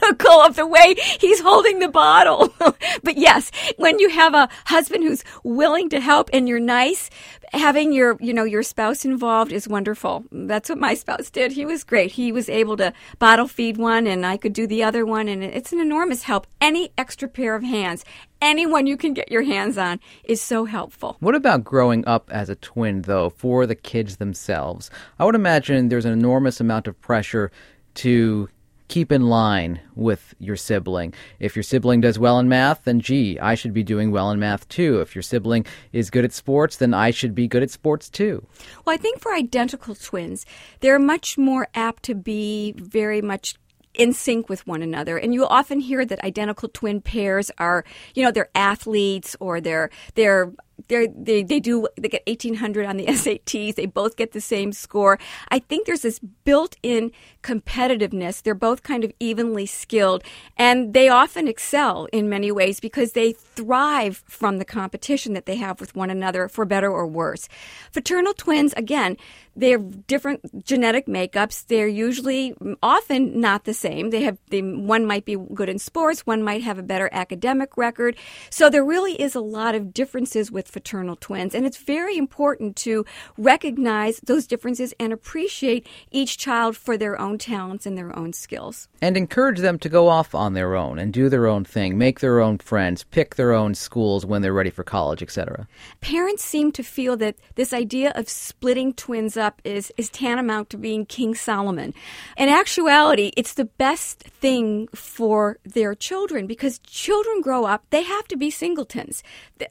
of 0.49 0.57
the 0.57 0.67
way 0.67 0.95
he's 1.21 1.41
holding 1.41 1.79
the 1.79 1.89
bottle. 1.89 2.53
but 3.03 3.17
yes, 3.17 3.51
when 3.77 3.99
you 3.99 4.09
have 4.09 4.35
a 4.35 4.49
husband 4.67 5.05
who's 5.05 5.25
willing 5.45 5.89
to 5.91 6.01
help 6.01 6.31
and 6.33 6.49
you're 6.49 6.61
nice, 6.61 7.11
having 7.53 7.93
your, 7.93 8.17
you 8.21 8.33
know, 8.33 8.45
your 8.45 8.63
spouse 8.63 9.05
involved 9.05 9.53
is 9.53 9.69
wonderful. 9.69 10.25
That's 10.31 10.69
what 10.69 10.79
my 10.79 10.95
spouse 10.95 11.31
did. 11.31 11.53
He 11.53 11.65
was 11.65 11.85
great. 11.85 12.13
He 12.13 12.33
was 12.33 12.49
able 12.49 12.77
to 12.79 12.93
bottle 13.19 13.49
feed 13.49 13.77
one 13.77 14.07
and 14.07 14.25
I 14.25 14.37
could 14.37 14.53
do 14.53 14.67
the 14.67 14.83
other 14.83 15.05
one 15.05 15.29
and 15.29 15.43
it's 15.43 15.73
an 15.73 15.81
enormous 15.81 16.23
help. 16.23 16.47
Any 16.61 16.91
extra 16.99 17.29
pair 17.29 17.55
of 17.55 17.63
hands, 17.63 18.05
anyone 18.41 18.87
you 18.87 18.97
can 18.97 19.15
get 19.15 19.31
your 19.31 19.43
hands 19.43 19.79
on 19.79 20.01
is 20.25 20.41
so 20.41 20.65
helpful. 20.65 21.17
What 21.21 21.35
about 21.35 21.65
growing 21.65 22.07
up 22.07 22.31
as 22.33 22.49
a 22.49 22.55
twin, 22.57 23.03
though, 23.03 23.31
for 23.31 23.67
the 23.67 23.75
kids 23.75 24.17
themselves? 24.17 24.91
I 25.19 25.25
would 25.25 25.35
imagine 25.35 25.89
there's 25.89 26.05
an 26.05 26.13
enormous 26.13 26.61
amount 26.61 26.87
of 26.87 27.01
pressure 27.01 27.51
to 27.95 28.49
keep 28.89 29.13
in 29.13 29.29
line 29.29 29.81
with 29.95 30.35
your 30.39 30.57
sibling. 30.57 31.15
If 31.39 31.55
your 31.55 31.63
sibling 31.63 32.01
does 32.01 32.19
well 32.19 32.39
in 32.39 32.49
math, 32.49 32.85
then 32.85 33.01
gee, 33.01 33.39
I 33.39 33.55
should 33.55 33.73
be 33.73 33.83
doing 33.83 34.11
well 34.11 34.31
in 34.31 34.39
math 34.39 34.69
too. 34.69 35.01
If 35.01 35.15
your 35.15 35.23
sibling 35.23 35.67
is 35.93 36.11
good 36.11 36.25
at 36.25 36.33
sports, 36.33 36.77
then 36.77 36.95
I 36.95 37.11
should 37.11 37.35
be 37.35 37.49
good 37.49 37.63
at 37.63 37.71
sports 37.71 38.09
too. 38.09 38.47
Well, 38.85 38.95
I 38.95 38.97
think 38.97 39.21
for 39.21 39.33
identical 39.33 39.95
twins, 39.95 40.47
they're 40.81 40.99
much 40.99 41.39
more 41.39 41.69
apt 41.75 42.03
to 42.05 42.15
be 42.15 42.75
very 42.77 43.23
much 43.23 43.57
in 43.95 44.13
sync 44.13 44.49
with 44.49 44.67
one 44.67 44.81
another. 44.81 45.19
And 45.19 45.35
you'll 45.35 45.47
often 45.47 45.81
hear 45.81 46.05
that 46.05 46.25
identical 46.25 46.69
twin 46.69 47.01
pairs 47.01 47.51
are, 47.59 47.85
you 48.15 48.23
know, 48.23 48.31
they're 48.31 48.51
athletes 48.55 49.37
or 49.41 49.61
they're 49.61 49.91
they're 50.15 50.53
they 50.87 51.43
they 51.43 51.61
do 51.61 51.89
they 51.97 52.09
get 52.09 52.23
1800 52.27 52.87
on 52.87 52.97
the 52.97 53.07
SATs. 53.07 53.75
They 53.75 53.87
both 53.87 54.17
get 54.17 54.33
the 54.33 54.41
same 54.41 54.73
score. 54.73 55.19
I 55.49 55.59
think 55.59 55.87
there's 55.87 56.03
this 56.03 56.21
built-in 56.45 57.11
competitiveness. 57.43 58.43
They're 58.43 58.55
both 58.55 58.83
kind 58.83 59.05
of 59.05 59.13
evenly 59.19 59.67
skilled 59.67 60.23
and 60.57 60.95
they 60.95 61.09
often 61.09 61.49
excel 61.49 62.07
in 62.13 62.29
many 62.29 62.53
ways 62.53 62.81
because 62.81 63.13
they 63.13 63.33
thrive 63.33 64.23
from 64.27 64.59
the 64.59 64.65
competition 64.65 65.35
that 65.35 65.47
they 65.47 65.57
have 65.57 65.81
with 65.81 65.97
one 65.97 66.11
another 66.11 66.49
for 66.49 66.65
better 66.65 66.91
or 66.91 67.07
worse. 67.07 67.49
Fraternal 67.91 68.35
twins 68.35 68.73
again, 68.75 69.17
they 69.57 69.71
have 69.71 70.07
different 70.07 70.65
genetic 70.65 71.07
makeups. 71.07 71.67
They're 71.67 71.89
usually 71.89 72.55
often 72.81 73.41
not 73.41 73.65
the 73.65 73.75
same. 73.75 74.11
They 74.11 74.23
have 74.23 74.39
they, 74.51 74.61
one 74.63 75.05
might 75.05 75.25
be 75.25 75.37
good 75.53 75.69
in 75.69 75.79
sports, 75.81 76.25
one 76.27 76.43
might 76.43 76.63
have 76.63 76.79
a 76.79 76.83
better 76.83 77.09
academic 77.13 77.77
record. 77.77 78.17
So 78.51 78.71
there 78.71 78.85
really 78.85 79.21
is 79.21 79.35
a 79.35 79.41
lot 79.41 79.75
of 79.75 79.93
differences 79.93 80.53
with 80.53 80.68
fraternal 80.69 81.17
twins, 81.17 81.55
and 81.55 81.67
it's 81.67 81.79
very 81.79 82.17
important 82.17 82.77
to 82.77 83.05
recognize 83.37 84.21
those 84.21 84.47
differences 84.47 84.95
and 85.01 85.13
appreciate 85.13 85.87
each 86.13 86.39
child 86.39 86.77
for 86.77 86.97
their 86.97 87.21
own 87.21 87.39
talents 87.39 87.85
and 87.85 87.99
their 87.99 88.17
own 88.17 88.33
skills. 88.33 88.89
And 89.03 89.17
encourage 89.17 89.59
them 89.59 89.79
to 89.81 89.89
go 89.89 90.09
off 90.09 90.35
on 90.35 90.55
their 90.55 90.77
own 90.77 91.01
and 91.01 91.13
do 91.13 91.29
their 91.29 91.49
own 91.49 91.65
thing, 91.65 91.99
make 91.99 92.21
their 92.21 92.41
own 92.41 92.59
friends, 92.59 93.03
pick 93.03 93.35
their 93.35 93.53
own 93.53 93.75
schools 93.75 94.25
when 94.25 94.43
they're 94.43 94.53
ready 94.53 94.71
for 94.71 94.85
college, 94.85 95.23
etc. 95.23 95.67
Parents 96.01 96.45
seem 96.45 96.71
to 96.73 96.85
feel 96.85 97.17
that 97.17 97.35
this 97.57 97.73
idea 97.73 98.13
of 98.15 98.29
splitting 98.29 98.93
twins 98.93 99.37
up 99.37 99.49
up 99.49 99.63
is, 99.65 99.91
is 99.97 100.11
tantamount 100.11 100.69
to 100.69 100.77
being 100.77 101.07
King 101.07 101.35
Solomon. 101.35 101.95
In 102.37 102.51
actuality, 102.51 103.33
it's 103.35 103.55
the 103.55 103.65
best 103.65 104.19
thing 104.21 104.89
for 104.95 105.57
their 105.65 105.95
children 105.95 106.47
because 106.47 106.79
children 106.81 107.41
grow 107.41 107.65
up, 107.65 107.85
they 107.89 108.03
have 108.03 108.29
to 108.29 108.37
be 108.37 108.51
singletons. 108.51 109.23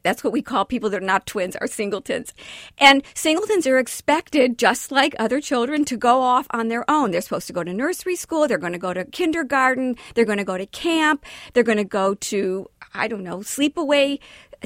That's 0.03 0.23
what 0.23 0.33
we 0.33 0.41
call 0.41 0.65
people 0.65 0.86
that 0.89 1.01
are 1.01 1.05
not 1.05 1.25
twins, 1.25 1.55
are 1.55 1.67
singletons. 1.67 2.33
And 2.77 3.03
singletons 3.13 3.67
are 3.67 3.77
expected, 3.77 4.57
just 4.57 4.91
like 4.91 5.15
other 5.19 5.41
children, 5.41 5.85
to 5.85 5.97
go 5.97 6.21
off 6.21 6.47
on 6.51 6.67
their 6.67 6.89
own. 6.89 7.11
They're 7.11 7.21
supposed 7.21 7.47
to 7.47 7.53
go 7.53 7.63
to 7.63 7.73
nursery 7.73 8.15
school, 8.15 8.47
they're 8.47 8.57
going 8.57 8.73
to 8.73 8.79
go 8.79 8.93
to 8.93 9.05
kindergarten, 9.05 9.95
they're 10.15 10.25
going 10.25 10.37
to 10.37 10.43
go 10.43 10.57
to 10.57 10.65
camp, 10.65 11.25
they're 11.53 11.63
going 11.63 11.77
to 11.77 11.83
go 11.83 12.15
to, 12.15 12.69
I 12.93 13.07
don't 13.07 13.23
know, 13.23 13.39
sleepaway 13.39 14.19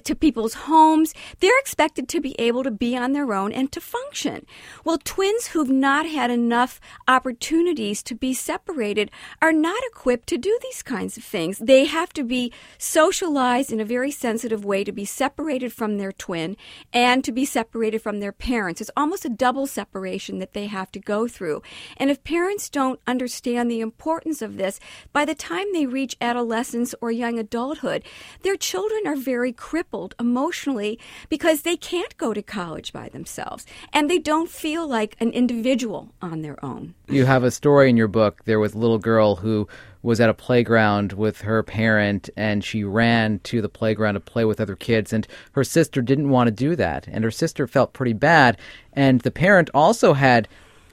to 0.03 0.15
people's 0.15 0.53
homes. 0.53 1.13
They're 1.39 1.59
expected 1.59 2.07
to 2.09 2.21
be 2.21 2.39
able 2.39 2.63
to 2.63 2.71
be 2.71 2.95
on 2.95 3.13
their 3.13 3.33
own 3.33 3.51
and 3.51 3.71
to 3.71 3.81
function. 3.81 4.45
Well, 4.85 4.99
twins 5.03 5.47
who've 5.47 5.69
not 5.69 6.05
had 6.05 6.31
enough 6.31 6.79
opportunities 7.07 8.01
to 8.03 8.15
be 8.15 8.33
separated 8.33 9.11
are 9.41 9.51
not 9.51 9.81
equipped 9.87 10.27
to 10.29 10.37
do 10.37 10.57
these 10.61 10.81
kinds 10.81 11.17
of 11.17 11.23
things. 11.23 11.57
They 11.59 11.85
have 11.85 12.13
to 12.13 12.23
be 12.23 12.53
socialized 12.77 13.71
in 13.71 13.79
a 13.79 13.85
very 13.85 14.11
sensitive 14.11 14.63
way 14.63 14.83
to 14.83 14.91
be 14.91 15.05
separated 15.05 15.73
from 15.73 15.97
their 15.97 16.11
twin 16.11 16.55
and 16.93 17.23
to 17.23 17.31
be 17.31 17.45
separated 17.45 18.01
from 18.01 18.19
their 18.19 18.31
parents. 18.31 18.81
It's 18.81 18.91
almost 18.95 19.25
a 19.25 19.29
double 19.29 19.67
separation 19.67 20.39
that 20.39 20.53
they 20.53 20.67
have 20.67 20.91
to 20.93 20.99
go 20.99 21.27
through. 21.27 21.61
And 21.97 22.09
if 22.09 22.23
parents 22.23 22.69
don't 22.69 22.99
understand 23.07 23.69
the 23.69 23.81
importance 23.81 24.41
of 24.41 24.57
this, 24.57 24.79
by 25.11 25.25
the 25.25 25.35
time 25.35 25.67
they 25.73 25.85
reach 25.85 26.15
adolescence 26.21 26.95
or 27.01 27.11
young 27.11 27.37
adulthood, 27.37 28.03
their 28.43 28.55
children 28.55 29.05
are 29.05 29.15
very 29.15 29.51
critical 29.51 29.80
crippled 29.81 30.13
emotionally 30.19 30.99
because 31.27 31.63
they 31.63 31.75
can't 31.75 32.15
go 32.17 32.35
to 32.35 32.41
college 32.43 32.93
by 32.93 33.09
themselves 33.09 33.65
and 33.91 34.07
they 34.07 34.19
don't 34.19 34.47
feel 34.47 34.87
like 34.87 35.17
an 35.19 35.31
individual 35.31 36.13
on 36.21 36.43
their 36.43 36.63
own. 36.63 36.93
You 37.07 37.25
have 37.25 37.43
a 37.43 37.49
story 37.49 37.89
in 37.89 37.97
your 37.97 38.07
book. 38.07 38.45
There 38.45 38.59
was 38.59 38.75
a 38.75 38.77
little 38.77 38.99
girl 38.99 39.37
who 39.37 39.67
was 40.03 40.21
at 40.21 40.29
a 40.29 40.35
playground 40.35 41.13
with 41.13 41.41
her 41.41 41.63
parent 41.63 42.29
and 42.37 42.63
she 42.63 42.83
ran 42.83 43.39
to 43.39 43.59
the 43.59 43.69
playground 43.69 44.13
to 44.13 44.19
play 44.19 44.45
with 44.45 44.61
other 44.61 44.75
kids 44.75 45.11
and 45.13 45.27
her 45.53 45.63
sister 45.63 45.99
didn't 45.99 46.29
want 46.29 46.45
to 46.47 46.51
do 46.51 46.75
that 46.75 47.07
and 47.07 47.23
her 47.23 47.31
sister 47.31 47.65
felt 47.65 47.91
pretty 47.91 48.13
bad 48.13 48.57
and 48.93 49.21
the 49.21 49.31
parent 49.31 49.67
also 49.73 50.13
had 50.13 50.47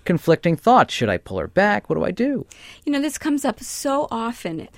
conflicting 0.05 0.57
thoughts 0.57 0.93
should 0.93 1.09
i 1.09 1.17
pull 1.17 1.39
her 1.39 1.49
back 1.49 1.89
what 1.89 1.97
do 1.97 2.05
i 2.05 2.11
do 2.11 2.47
you 2.85 2.93
know 2.93 3.01
this 3.01 3.17
comes 3.17 3.47
up 3.47 3.61
so 3.61 4.09
often 4.11 4.69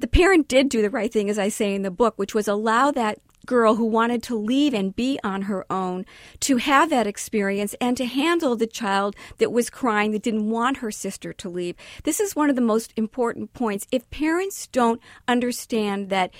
the 0.00 0.06
parent 0.06 0.48
did 0.48 0.68
do 0.68 0.82
the 0.82 0.90
right 0.90 1.12
thing 1.12 1.30
as 1.30 1.38
i 1.38 1.48
say 1.48 1.74
in 1.74 1.80
the 1.80 1.90
book 1.90 2.14
which 2.16 2.34
was 2.34 2.46
allow 2.46 2.90
that 2.90 3.18
girl 3.46 3.76
who 3.76 3.84
wanted 3.84 4.22
to 4.24 4.36
leave 4.36 4.74
and 4.74 4.94
be 4.94 5.18
on 5.24 5.42
her 5.42 5.64
own 5.70 6.04
to 6.40 6.56
have 6.56 6.90
that 6.90 7.06
experience 7.06 7.74
and 7.80 7.96
to 7.96 8.06
handle 8.06 8.56
the 8.56 8.66
child 8.66 9.16
that 9.38 9.52
was 9.52 9.70
crying 9.70 10.12
that 10.12 10.22
didn't 10.22 10.50
want 10.50 10.78
her 10.78 10.90
sister 10.90 11.32
to 11.32 11.48
leave. 11.48 11.76
This 12.04 12.20
is 12.20 12.36
one 12.36 12.50
of 12.50 12.56
the 12.56 12.62
most 12.62 12.92
important 12.96 13.52
points. 13.52 13.86
If 13.90 14.08
parents 14.10 14.66
don't 14.66 15.00
understand 15.26 16.08
that 16.10 16.32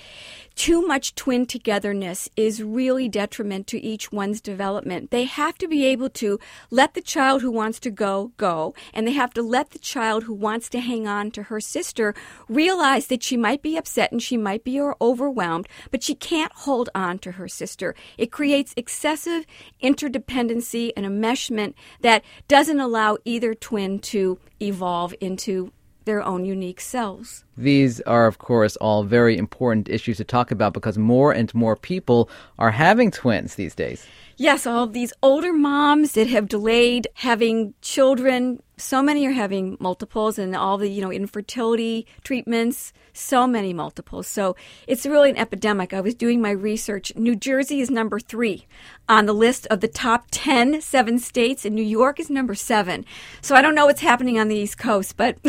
too 0.55 0.85
much 0.85 1.15
twin 1.15 1.45
togetherness 1.45 2.29
is 2.35 2.61
really 2.61 3.09
detriment 3.09 3.67
to 3.67 3.79
each 3.79 4.11
one's 4.11 4.41
development, 4.41 5.11
they 5.11 5.23
have 5.23 5.57
to 5.57 5.67
be 5.67 5.85
able 5.85 6.09
to 6.09 6.39
let 6.69 6.93
the 6.93 7.01
child 7.01 7.41
who 7.41 7.51
wants 7.51 7.79
to 7.79 7.89
go 7.89 8.31
go 8.37 8.73
and 8.93 9.07
they 9.07 9.11
have 9.11 9.33
to 9.33 9.41
let 9.41 9.71
the 9.71 9.79
child 9.79 10.23
who 10.23 10.33
wants 10.33 10.69
to 10.69 10.79
hang 10.79 11.07
on 11.07 11.31
to 11.31 11.43
her 11.43 11.59
sister 11.59 12.13
realize 12.47 13.07
that 13.07 13.23
she 13.23 13.37
might 13.37 13.61
be 13.61 13.77
upset 13.77 14.11
and 14.11 14.21
she 14.21 14.37
might 14.37 14.63
be 14.63 14.79
overwhelmed, 14.79 15.67
but 15.91 16.03
she 16.03 16.15
can't 16.15 16.51
hold 16.53 16.89
on 16.93 17.19
to 17.19 17.33
her 17.33 17.47
sister. 17.47 17.95
It 18.17 18.31
creates 18.31 18.73
excessive 18.77 19.45
interdependency 19.81 20.91
and 20.95 21.05
enmeshment 21.05 21.73
that 22.01 22.23
doesn't 22.47 22.79
allow 22.79 23.17
either 23.25 23.53
twin 23.53 23.99
to 23.99 24.39
evolve 24.61 25.13
into 25.19 25.71
their 26.05 26.21
own 26.21 26.45
unique 26.45 26.81
selves. 26.81 27.45
These 27.57 28.01
are, 28.01 28.25
of 28.25 28.39
course, 28.39 28.75
all 28.77 29.03
very 29.03 29.37
important 29.37 29.89
issues 29.89 30.17
to 30.17 30.23
talk 30.23 30.51
about 30.51 30.73
because 30.73 30.97
more 30.97 31.31
and 31.31 31.53
more 31.53 31.75
people 31.75 32.29
are 32.57 32.71
having 32.71 33.11
twins 33.11 33.55
these 33.55 33.75
days. 33.75 34.05
Yes, 34.37 34.65
all 34.65 34.87
these 34.87 35.13
older 35.21 35.53
moms 35.53 36.13
that 36.13 36.27
have 36.27 36.47
delayed 36.47 37.07
having 37.13 37.75
children. 37.81 38.61
So 38.77 39.03
many 39.03 39.27
are 39.27 39.31
having 39.31 39.77
multiples 39.79 40.39
and 40.39 40.55
all 40.55 40.79
the, 40.79 40.89
you 40.89 41.01
know, 41.01 41.11
infertility 41.11 42.07
treatments, 42.23 42.91
so 43.13 43.45
many 43.45 43.73
multiples. 43.73 44.25
So 44.25 44.55
it's 44.87 45.05
really 45.05 45.29
an 45.29 45.37
epidemic. 45.37 45.93
I 45.93 46.01
was 46.01 46.15
doing 46.15 46.41
my 46.41 46.49
research. 46.49 47.15
New 47.15 47.35
Jersey 47.35 47.79
is 47.79 47.91
number 47.91 48.19
three 48.19 48.65
on 49.07 49.27
the 49.27 49.33
list 49.33 49.67
of 49.67 49.81
the 49.81 49.87
top 49.87 50.25
10 50.31 50.81
seven 50.81 51.19
states, 51.19 51.63
and 51.63 51.75
New 51.75 51.83
York 51.83 52.19
is 52.19 52.31
number 52.31 52.55
seven. 52.55 53.05
So 53.41 53.53
I 53.55 53.61
don't 53.61 53.75
know 53.75 53.85
what's 53.85 54.01
happening 54.01 54.39
on 54.39 54.47
the 54.47 54.55
East 54.55 54.79
Coast, 54.79 55.15
but 55.15 55.37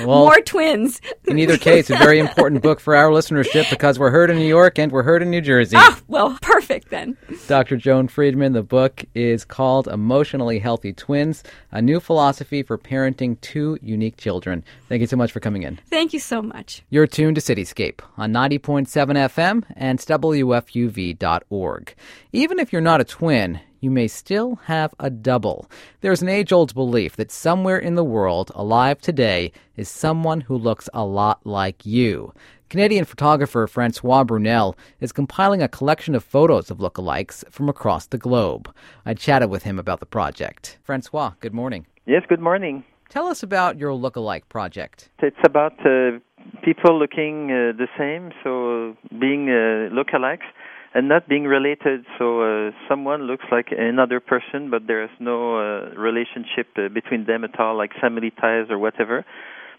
Well, 0.00 0.24
more 0.24 0.40
twins. 0.40 1.00
In 1.26 1.38
either 1.38 1.56
case, 1.56 1.90
a 1.90 1.96
very 1.96 2.18
important 2.18 2.62
book 2.62 2.80
for 2.80 2.96
our 2.96 3.10
listenership 3.10 3.68
because 3.70 3.98
we're 3.98 4.10
heard 4.10 4.30
in 4.30 4.38
New 4.38 4.46
York 4.46 4.78
and 4.78 4.90
we're 4.90 5.02
heard 5.02 5.22
in 5.22 5.30
New 5.30 5.40
Jersey. 5.40 5.76
Ah, 5.78 6.00
well, 6.08 6.38
perfect 6.40 6.90
then. 6.90 7.16
Dr. 7.46 7.76
Joan 7.76 8.08
Friedman, 8.08 8.52
the 8.52 8.62
book 8.62 9.04
is 9.14 9.44
called 9.44 9.88
Emotionally 9.88 10.58
Healthy 10.58 10.92
Twins 10.94 11.42
A 11.72 11.82
New 11.82 12.00
Philosophy 12.00 12.62
for 12.62 12.78
Parenting 12.78 13.40
Two 13.40 13.78
Unique 13.82 14.16
Children. 14.16 14.64
Thank 14.88 15.00
you 15.00 15.06
so 15.06 15.16
much 15.16 15.32
for 15.32 15.40
coming 15.40 15.62
in. 15.62 15.78
Thank 15.90 16.12
you 16.12 16.20
so 16.20 16.40
much. 16.42 16.82
You're 16.90 17.06
tuned 17.06 17.36
to 17.36 17.42
Cityscape 17.42 18.00
on 18.16 18.32
90.7 18.32 18.86
FM 18.88 19.64
and 19.76 19.98
WFUV.org. 19.98 21.94
Even 22.32 22.58
if 22.58 22.72
you're 22.72 22.82
not 22.82 23.00
a 23.00 23.04
twin, 23.04 23.60
you 23.80 23.90
may 23.90 24.08
still 24.08 24.56
have 24.64 24.94
a 24.98 25.10
double. 25.10 25.70
There's 26.00 26.22
an 26.22 26.28
age 26.28 26.52
old 26.52 26.74
belief 26.74 27.16
that 27.16 27.30
somewhere 27.30 27.78
in 27.78 27.94
the 27.94 28.04
world, 28.04 28.50
alive 28.54 29.00
today, 29.00 29.52
is 29.76 29.88
someone 29.88 30.40
who 30.42 30.56
looks 30.56 30.88
a 30.92 31.04
lot 31.04 31.40
like 31.44 31.86
you. 31.86 32.32
Canadian 32.68 33.04
photographer 33.04 33.66
Francois 33.66 34.24
Brunelle 34.24 34.76
is 35.00 35.12
compiling 35.12 35.62
a 35.62 35.68
collection 35.68 36.14
of 36.14 36.22
photos 36.22 36.70
of 36.70 36.78
lookalikes 36.78 37.42
from 37.50 37.68
across 37.68 38.06
the 38.06 38.18
globe. 38.18 38.74
I 39.06 39.14
chatted 39.14 39.48
with 39.48 39.62
him 39.62 39.78
about 39.78 40.00
the 40.00 40.06
project. 40.06 40.78
Francois, 40.82 41.32
good 41.40 41.54
morning. 41.54 41.86
Yes, 42.04 42.22
good 42.28 42.40
morning. 42.40 42.84
Tell 43.08 43.26
us 43.26 43.42
about 43.42 43.78
your 43.78 43.92
lookalike 43.92 44.48
project. 44.50 45.08
It's 45.20 45.36
about 45.44 45.72
uh, 45.80 46.18
people 46.62 46.98
looking 46.98 47.50
uh, 47.50 47.72
the 47.76 47.88
same, 47.96 48.32
so 48.44 48.96
being 49.18 49.48
uh, 49.48 49.88
lookalikes 49.94 50.44
and 50.94 51.08
not 51.08 51.28
being 51.28 51.44
related. 51.44 52.04
So 52.18 52.42
uh, 52.42 52.70
someone 52.88 53.22
looks 53.22 53.44
like 53.50 53.68
another 53.70 54.20
person, 54.20 54.70
but 54.70 54.86
there's 54.86 55.10
no 55.20 55.58
uh, 55.58 55.94
relationship 55.94 56.68
uh, 56.76 56.88
between 56.88 57.26
them 57.26 57.44
at 57.44 57.58
all, 57.60 57.76
like 57.76 57.92
family 58.00 58.30
ties 58.30 58.66
or 58.70 58.78
whatever. 58.78 59.24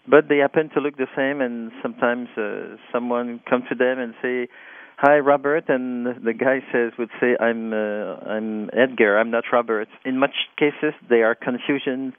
But 0.08 0.28
they 0.28 0.38
happen 0.38 0.70
to 0.70 0.80
look 0.80 0.96
the 0.96 1.08
same, 1.16 1.40
and 1.40 1.72
sometimes 1.82 2.28
uh, 2.36 2.76
someone 2.92 3.40
come 3.48 3.64
to 3.68 3.74
them 3.74 3.98
and 3.98 4.14
say, 4.22 4.48
"Hi, 4.96 5.18
Robert," 5.18 5.68
and 5.68 6.24
the 6.24 6.32
guy 6.32 6.64
says, 6.72 6.92
"Would 6.98 7.10
say 7.20 7.36
I'm 7.38 7.72
uh, 7.72 8.16
I'm 8.24 8.70
Edgar. 8.72 9.18
I'm 9.18 9.30
not 9.30 9.44
Robert." 9.52 9.88
In 10.04 10.18
much 10.18 10.34
cases, 10.56 10.94
they 11.08 11.22
are 11.22 11.34
confusion 11.34 12.14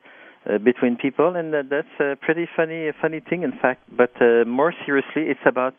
uh, 0.45 0.59
between 0.59 0.95
people, 0.95 1.35
and 1.35 1.53
uh, 1.53 1.63
that's 1.69 1.95
a 1.99 2.15
pretty 2.15 2.47
funny, 2.55 2.91
funny 3.01 3.19
thing, 3.19 3.43
in 3.43 3.51
fact. 3.59 3.81
But 3.95 4.11
uh, 4.21 4.45
more 4.45 4.73
seriously, 4.85 5.23
it's 5.23 5.45
about 5.45 5.73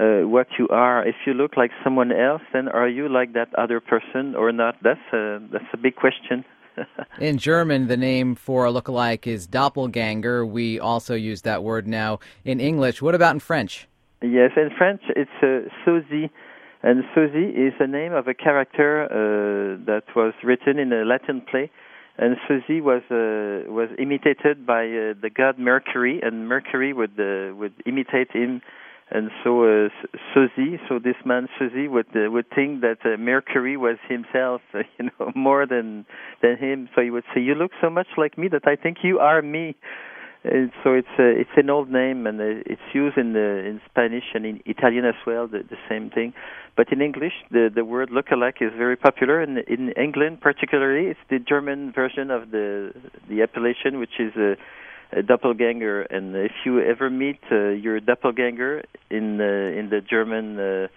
uh, 0.00 0.26
what 0.26 0.46
you 0.58 0.66
are. 0.68 1.06
If 1.06 1.16
you 1.26 1.34
look 1.34 1.56
like 1.56 1.70
someone 1.84 2.10
else, 2.12 2.42
then 2.52 2.68
are 2.68 2.88
you 2.88 3.08
like 3.08 3.34
that 3.34 3.54
other 3.56 3.80
person 3.80 4.34
or 4.34 4.50
not? 4.52 4.76
That's 4.82 5.00
a 5.12 5.40
that's 5.52 5.70
a 5.72 5.76
big 5.76 5.96
question. 5.96 6.44
In 7.20 7.36
German, 7.36 7.88
the 7.88 7.96
name 7.96 8.34
for 8.34 8.64
a 8.64 8.72
lookalike 8.72 9.26
is 9.26 9.46
doppelganger. 9.46 10.46
We 10.46 10.80
also 10.80 11.14
use 11.14 11.42
that 11.42 11.62
word 11.62 11.86
now 11.86 12.20
in 12.44 12.60
English. 12.60 13.02
What 13.02 13.14
about 13.14 13.34
in 13.34 13.40
French? 13.40 13.86
yes, 14.22 14.52
in 14.56 14.70
French, 14.76 15.02
it's 15.16 15.30
uh, 15.42 15.68
sosie. 15.84 16.30
And 16.82 17.04
Sosie 17.14 17.50
is 17.50 17.74
the 17.78 17.86
name 17.86 18.14
of 18.14 18.26
a 18.26 18.32
character 18.32 19.04
uh, 19.04 19.84
that 19.84 20.04
was 20.16 20.32
written 20.42 20.78
in 20.78 20.90
a 20.94 21.04
Latin 21.04 21.42
play, 21.42 21.70
and 22.16 22.36
Sosie 22.48 22.80
was 22.80 23.02
uh, 23.10 23.70
was 23.70 23.90
imitated 23.98 24.66
by 24.66 24.84
uh, 24.84 25.12
the 25.20 25.28
god 25.34 25.58
Mercury, 25.58 26.20
and 26.22 26.48
Mercury 26.48 26.94
would 26.94 27.20
uh, 27.20 27.54
would 27.54 27.74
imitate 27.84 28.32
him, 28.32 28.62
and 29.10 29.30
so 29.42 29.64
uh, 29.64 29.88
Sosie, 30.32 30.78
so 30.88 30.98
this 30.98 31.16
man 31.24 31.48
Sosie 31.58 31.88
would 31.88 32.06
uh, 32.14 32.30
would 32.30 32.48
think 32.54 32.80
that 32.82 32.98
uh, 33.04 33.16
Mercury 33.16 33.76
was 33.76 33.96
himself, 34.08 34.60
uh, 34.72 34.78
you 34.98 35.10
know, 35.10 35.32
more 35.34 35.66
than 35.66 36.06
than 36.42 36.56
him. 36.56 36.88
So 36.94 37.02
he 37.02 37.10
would 37.10 37.24
say, 37.34 37.40
"You 37.40 37.54
look 37.54 37.72
so 37.80 37.90
much 37.90 38.08
like 38.16 38.38
me 38.38 38.48
that 38.48 38.66
I 38.66 38.76
think 38.76 38.98
you 39.02 39.18
are 39.18 39.42
me." 39.42 39.76
And 40.42 40.72
so 40.82 40.94
it's 40.94 41.14
uh, 41.18 41.24
it's 41.24 41.50
an 41.56 41.68
old 41.68 41.90
name, 41.90 42.26
and 42.26 42.40
uh, 42.40 42.62
it's 42.64 42.80
used 42.94 43.18
in 43.18 43.34
the, 43.34 43.58
in 43.68 43.80
Spanish 43.90 44.24
and 44.32 44.46
in 44.46 44.62
Italian 44.64 45.04
as 45.04 45.16
well, 45.26 45.46
the, 45.46 45.58
the 45.68 45.76
same 45.86 46.08
thing. 46.08 46.32
But 46.76 46.90
in 46.92 47.02
English, 47.02 47.34
the 47.50 47.68
the 47.74 47.84
word 47.84 48.08
lookalike 48.08 48.62
is 48.62 48.72
very 48.78 48.96
popular, 48.96 49.42
and 49.42 49.58
in 49.58 49.90
England 50.02 50.40
particularly, 50.40 51.08
it's 51.10 51.20
the 51.28 51.40
German 51.40 51.92
version 51.92 52.30
of 52.30 52.52
the 52.52 52.94
the 53.28 53.42
appellation, 53.42 53.98
which 53.98 54.18
is 54.18 54.34
a, 54.36 54.56
a 55.12 55.22
doppelganger. 55.22 56.02
And 56.02 56.34
if 56.36 56.52
you 56.64 56.80
ever 56.80 57.10
meet 57.10 57.40
uh, 57.50 57.68
your 57.70 58.00
doppelganger 58.00 58.82
in 59.10 59.40
uh, 59.40 59.78
in 59.78 59.90
the 59.90 60.00
German 60.00 60.58
uh, 60.58 60.88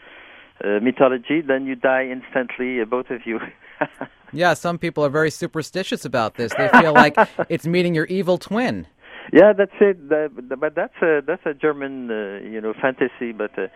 uh, 0.63 0.79
mythology, 0.81 1.41
then 1.41 1.65
you 1.65 1.75
die 1.75 2.05
instantly, 2.07 2.81
uh, 2.81 2.85
both 2.85 3.09
of 3.09 3.25
you. 3.25 3.39
Yeah, 4.35 4.55
some 4.55 4.79
people 4.79 5.05
are 5.05 5.09
very 5.09 5.29
superstitious 5.29 6.05
about 6.05 6.35
this. 6.35 6.51
They 6.57 6.67
feel 6.69 6.93
like 6.93 7.15
it's 7.49 7.67
meeting 7.67 7.93
your 7.93 8.05
evil 8.05 8.39
twin. 8.39 8.87
Yeah, 9.31 9.53
that's 9.53 9.71
it. 9.79 10.09
That, 10.09 10.31
but 10.59 10.73
that's 10.75 10.99
a 11.01 11.21
that's 11.25 11.45
a 11.45 11.53
German, 11.53 12.09
uh, 12.09 12.39
you 12.43 12.59
know, 12.59 12.73
fantasy. 12.73 13.31
But 13.31 13.57
uh, 13.57 13.67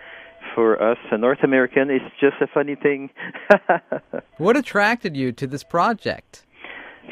for 0.56 0.82
us, 0.82 0.98
a 1.12 1.18
North 1.18 1.44
American, 1.44 1.90
it's 1.90 2.06
just 2.20 2.38
a 2.42 2.48
funny 2.48 2.76
thing. 2.76 3.10
What 4.38 4.56
attracted 4.56 5.18
you 5.18 5.32
to 5.32 5.48
this 5.48 5.64
project? 5.64 6.46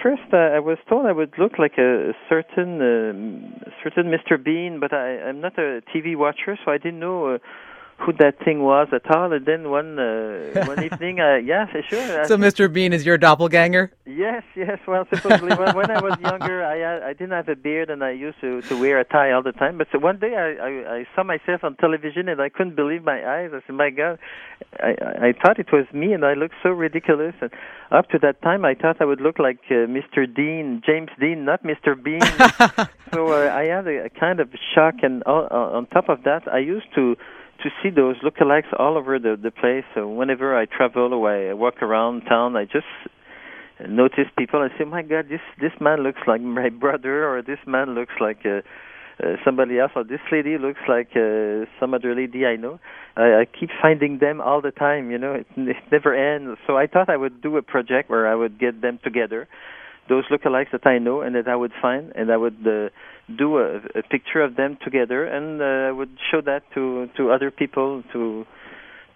First, 0.04 0.24
uh, 0.34 0.38
I 0.38 0.60
was 0.60 0.78
told 0.90 1.06
I 1.06 1.12
would 1.12 1.34
look 1.38 1.58
like 1.58 1.78
a, 1.78 2.12
certain 2.30 2.82
um, 2.82 3.62
certain 3.84 4.12
Mr. 4.12 4.44
Bean, 4.44 4.80
but 4.80 4.94
I, 4.94 5.20
I'm 5.22 5.42
not 5.42 5.58
a 5.58 5.82
TV 5.94 6.16
watcher, 6.16 6.58
so 6.64 6.72
I 6.72 6.78
didn't 6.78 7.00
know. 7.00 7.36
Uh, 7.36 7.38
who 7.98 8.12
that 8.14 8.38
thing 8.44 8.62
was 8.62 8.88
at 8.92 9.10
all, 9.16 9.32
and 9.32 9.46
then 9.46 9.70
one 9.70 9.98
uh, 9.98 10.66
one 10.68 10.84
evening, 10.84 11.20
uh, 11.20 11.36
yeah, 11.38 11.66
sure. 11.90 12.26
So, 12.26 12.38
Mr. 12.38 12.72
Bean 12.72 12.92
is 12.94 13.06
your 13.06 13.18
doppelganger? 13.18 13.92
Yes, 14.06 14.44
yes. 14.56 14.80
Well, 14.86 15.08
supposedly 15.12 15.56
when, 15.56 15.76
when 15.76 15.90
I 15.92 16.02
was 16.02 16.20
younger, 16.22 16.64
I 16.64 16.78
had, 16.78 17.04
I 17.04 17.14
didn't 17.14 17.32
have 17.32 17.48
a 17.48 17.56
beard 17.56 17.90
and 17.90 18.04
I 18.04 18.12
used 18.12 18.40
to 18.42 18.62
to 18.64 18.80
wear 18.80 19.00
a 19.00 19.06
tie 19.06 19.32
all 19.32 19.44
the 19.44 19.54
time. 19.54 19.78
But 19.78 19.88
so 19.92 20.00
one 20.00 20.20
day 20.20 20.36
I, 20.36 20.68
I 20.68 20.96
I 20.98 21.06
saw 21.16 21.24
myself 21.24 21.64
on 21.64 21.76
television 21.78 22.28
and 22.28 22.42
I 22.42 22.50
couldn't 22.50 22.76
believe 22.76 23.04
my 23.04 23.20
eyes. 23.26 23.52
I 23.54 23.62
said, 23.66 23.76
"My 23.76 23.90
God!" 23.90 24.20
I 24.80 24.92
I 25.30 25.34
thought 25.42 25.58
it 25.58 25.72
was 25.72 25.86
me 25.94 26.14
and 26.14 26.26
I 26.26 26.34
looked 26.34 26.56
so 26.64 26.70
ridiculous. 26.70 27.36
And 27.42 27.52
up 27.92 28.10
to 28.10 28.20
that 28.20 28.42
time, 28.42 28.66
I 28.66 28.76
thought 28.76 28.98
I 29.00 29.06
would 29.06 29.22
look 29.22 29.40
like 29.40 29.60
uh, 29.70 29.88
Mr. 29.88 30.28
Dean, 30.34 30.82
James 30.86 31.10
Dean, 31.20 31.46
not 31.46 31.64
Mr. 31.64 31.96
Bean. 32.02 32.22
so 33.14 33.32
uh, 33.32 33.54
I 33.54 33.68
had 33.68 33.88
a, 33.88 34.06
a 34.06 34.10
kind 34.10 34.40
of 34.40 34.50
shock. 34.74 34.96
And 35.02 35.24
all, 35.24 35.48
uh, 35.50 35.78
on 35.78 35.86
top 35.88 36.10
of 36.10 36.24
that, 36.24 36.48
I 36.52 36.60
used 36.60 36.94
to 36.96 37.16
to 37.66 37.72
see 37.82 37.90
those 37.90 38.16
lookalikes 38.18 38.72
all 38.78 38.96
over 38.96 39.18
the 39.18 39.36
the 39.42 39.50
place. 39.50 39.84
So 39.96 40.08
whenever 40.08 40.56
I 40.56 40.66
travel 40.66 41.14
or 41.14 41.50
I 41.50 41.54
walk 41.54 41.82
around 41.82 42.22
town, 42.30 42.56
I 42.56 42.66
just 42.66 42.94
notice 43.90 44.30
people 44.38 44.62
and 44.62 44.72
say, 44.78 44.86
"My 44.86 45.02
God, 45.02 45.26
this 45.30 45.42
this 45.60 45.74
man 45.82 46.04
looks 46.04 46.22
like 46.28 46.42
my 46.42 46.70
brother," 46.84 47.28
or 47.28 47.42
"This 47.42 47.60
man 47.66 47.96
looks 47.96 48.14
like 48.22 48.46
uh, 48.46 48.62
uh, 49.24 49.36
somebody 49.44 49.80
else," 49.80 49.92
or 49.96 50.04
"This 50.04 50.22
lady 50.32 50.60
looks 50.60 50.82
like 50.88 51.10
uh, 51.16 51.66
some 51.80 51.96
other 51.96 52.14
lady 52.14 52.46
I 52.46 52.56
know." 52.56 52.80
I, 53.18 53.42
I 53.42 53.46
keep 53.46 53.72
finding 53.82 54.20
them 54.20 54.42
all 54.42 54.62
the 54.62 54.72
time. 54.72 55.10
You 55.10 55.18
know, 55.18 55.34
it, 55.34 55.48
it 55.58 55.78
never 55.92 56.14
ends. 56.14 56.60
So 56.68 56.78
I 56.78 56.86
thought 56.86 57.10
I 57.10 57.18
would 57.18 57.42
do 57.42 57.58
a 57.58 57.64
project 57.64 58.12
where 58.12 58.28
I 58.28 58.36
would 58.36 58.60
get 58.60 58.80
them 58.82 59.00
together, 59.04 59.48
those 60.08 60.26
lookalikes 60.26 60.72
that 60.72 60.86
I 60.86 61.00
know 61.00 61.22
and 61.22 61.34
that 61.36 61.48
I 61.48 61.56
would 61.56 61.74
find, 61.82 62.12
and 62.16 62.32
I 62.32 62.38
would. 62.38 62.58
Uh, 62.66 62.90
do 63.34 63.58
a, 63.58 63.78
a 63.96 64.04
picture 64.04 64.42
of 64.42 64.56
them 64.56 64.78
together 64.84 65.26
and 65.26 65.62
uh, 65.62 65.66
I 65.90 65.92
would 65.92 66.18
show 66.32 66.42
that 66.42 66.64
to 66.76 67.10
to 67.18 67.32
other 67.32 67.50
people 67.52 68.04
to, 68.14 68.46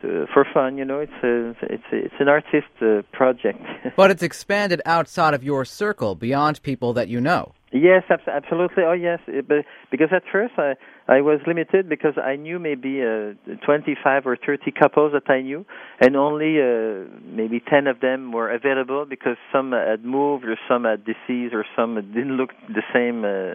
to 0.01 0.25
for 0.33 0.45
fun. 0.53 0.77
You 0.77 0.85
know, 0.85 0.99
it's 0.99 1.19
a 1.23 1.49
it's 1.75 1.83
a, 1.91 1.95
it's 2.05 2.15
an 2.19 2.27
artist 2.27 2.67
uh, 2.81 3.01
project. 3.13 3.61
But 3.95 4.11
it's 4.11 4.23
expanded 4.23 4.81
outside 4.85 5.33
of 5.33 5.43
your 5.43 5.65
circle, 5.65 6.15
beyond 6.15 6.61
people 6.63 6.93
that 6.93 7.07
you 7.07 7.21
know. 7.21 7.53
yes, 7.71 8.03
abs- 8.09 8.27
absolutely. 8.27 8.83
Oh, 8.83 8.93
yes. 8.93 9.19
It- 9.27 9.47
but 9.47 9.65
because 9.91 10.09
at 10.11 10.23
first 10.31 10.53
I 10.57 10.73
I 11.07 11.21
was 11.21 11.39
limited 11.45 11.87
because 11.89 12.15
I 12.17 12.35
knew 12.35 12.57
maybe 12.59 13.01
uh, 13.01 13.33
25 13.65 14.25
or 14.27 14.35
30 14.37 14.71
couples 14.71 15.11
that 15.13 15.27
I 15.31 15.41
knew, 15.41 15.65
and 15.99 16.15
only 16.15 16.59
uh, 16.61 17.05
maybe 17.25 17.59
10 17.59 17.87
of 17.87 17.99
them 17.99 18.31
were 18.31 18.49
available 18.51 19.05
because 19.05 19.37
some 19.51 19.71
had 19.71 20.03
moved 20.03 20.45
or 20.45 20.55
some 20.67 20.83
had 20.85 21.03
deceased 21.05 21.53
or 21.53 21.65
some 21.75 21.95
didn't 21.95 22.37
look 22.37 22.51
the 22.67 22.83
same. 22.93 23.23
Uh, 23.25 23.53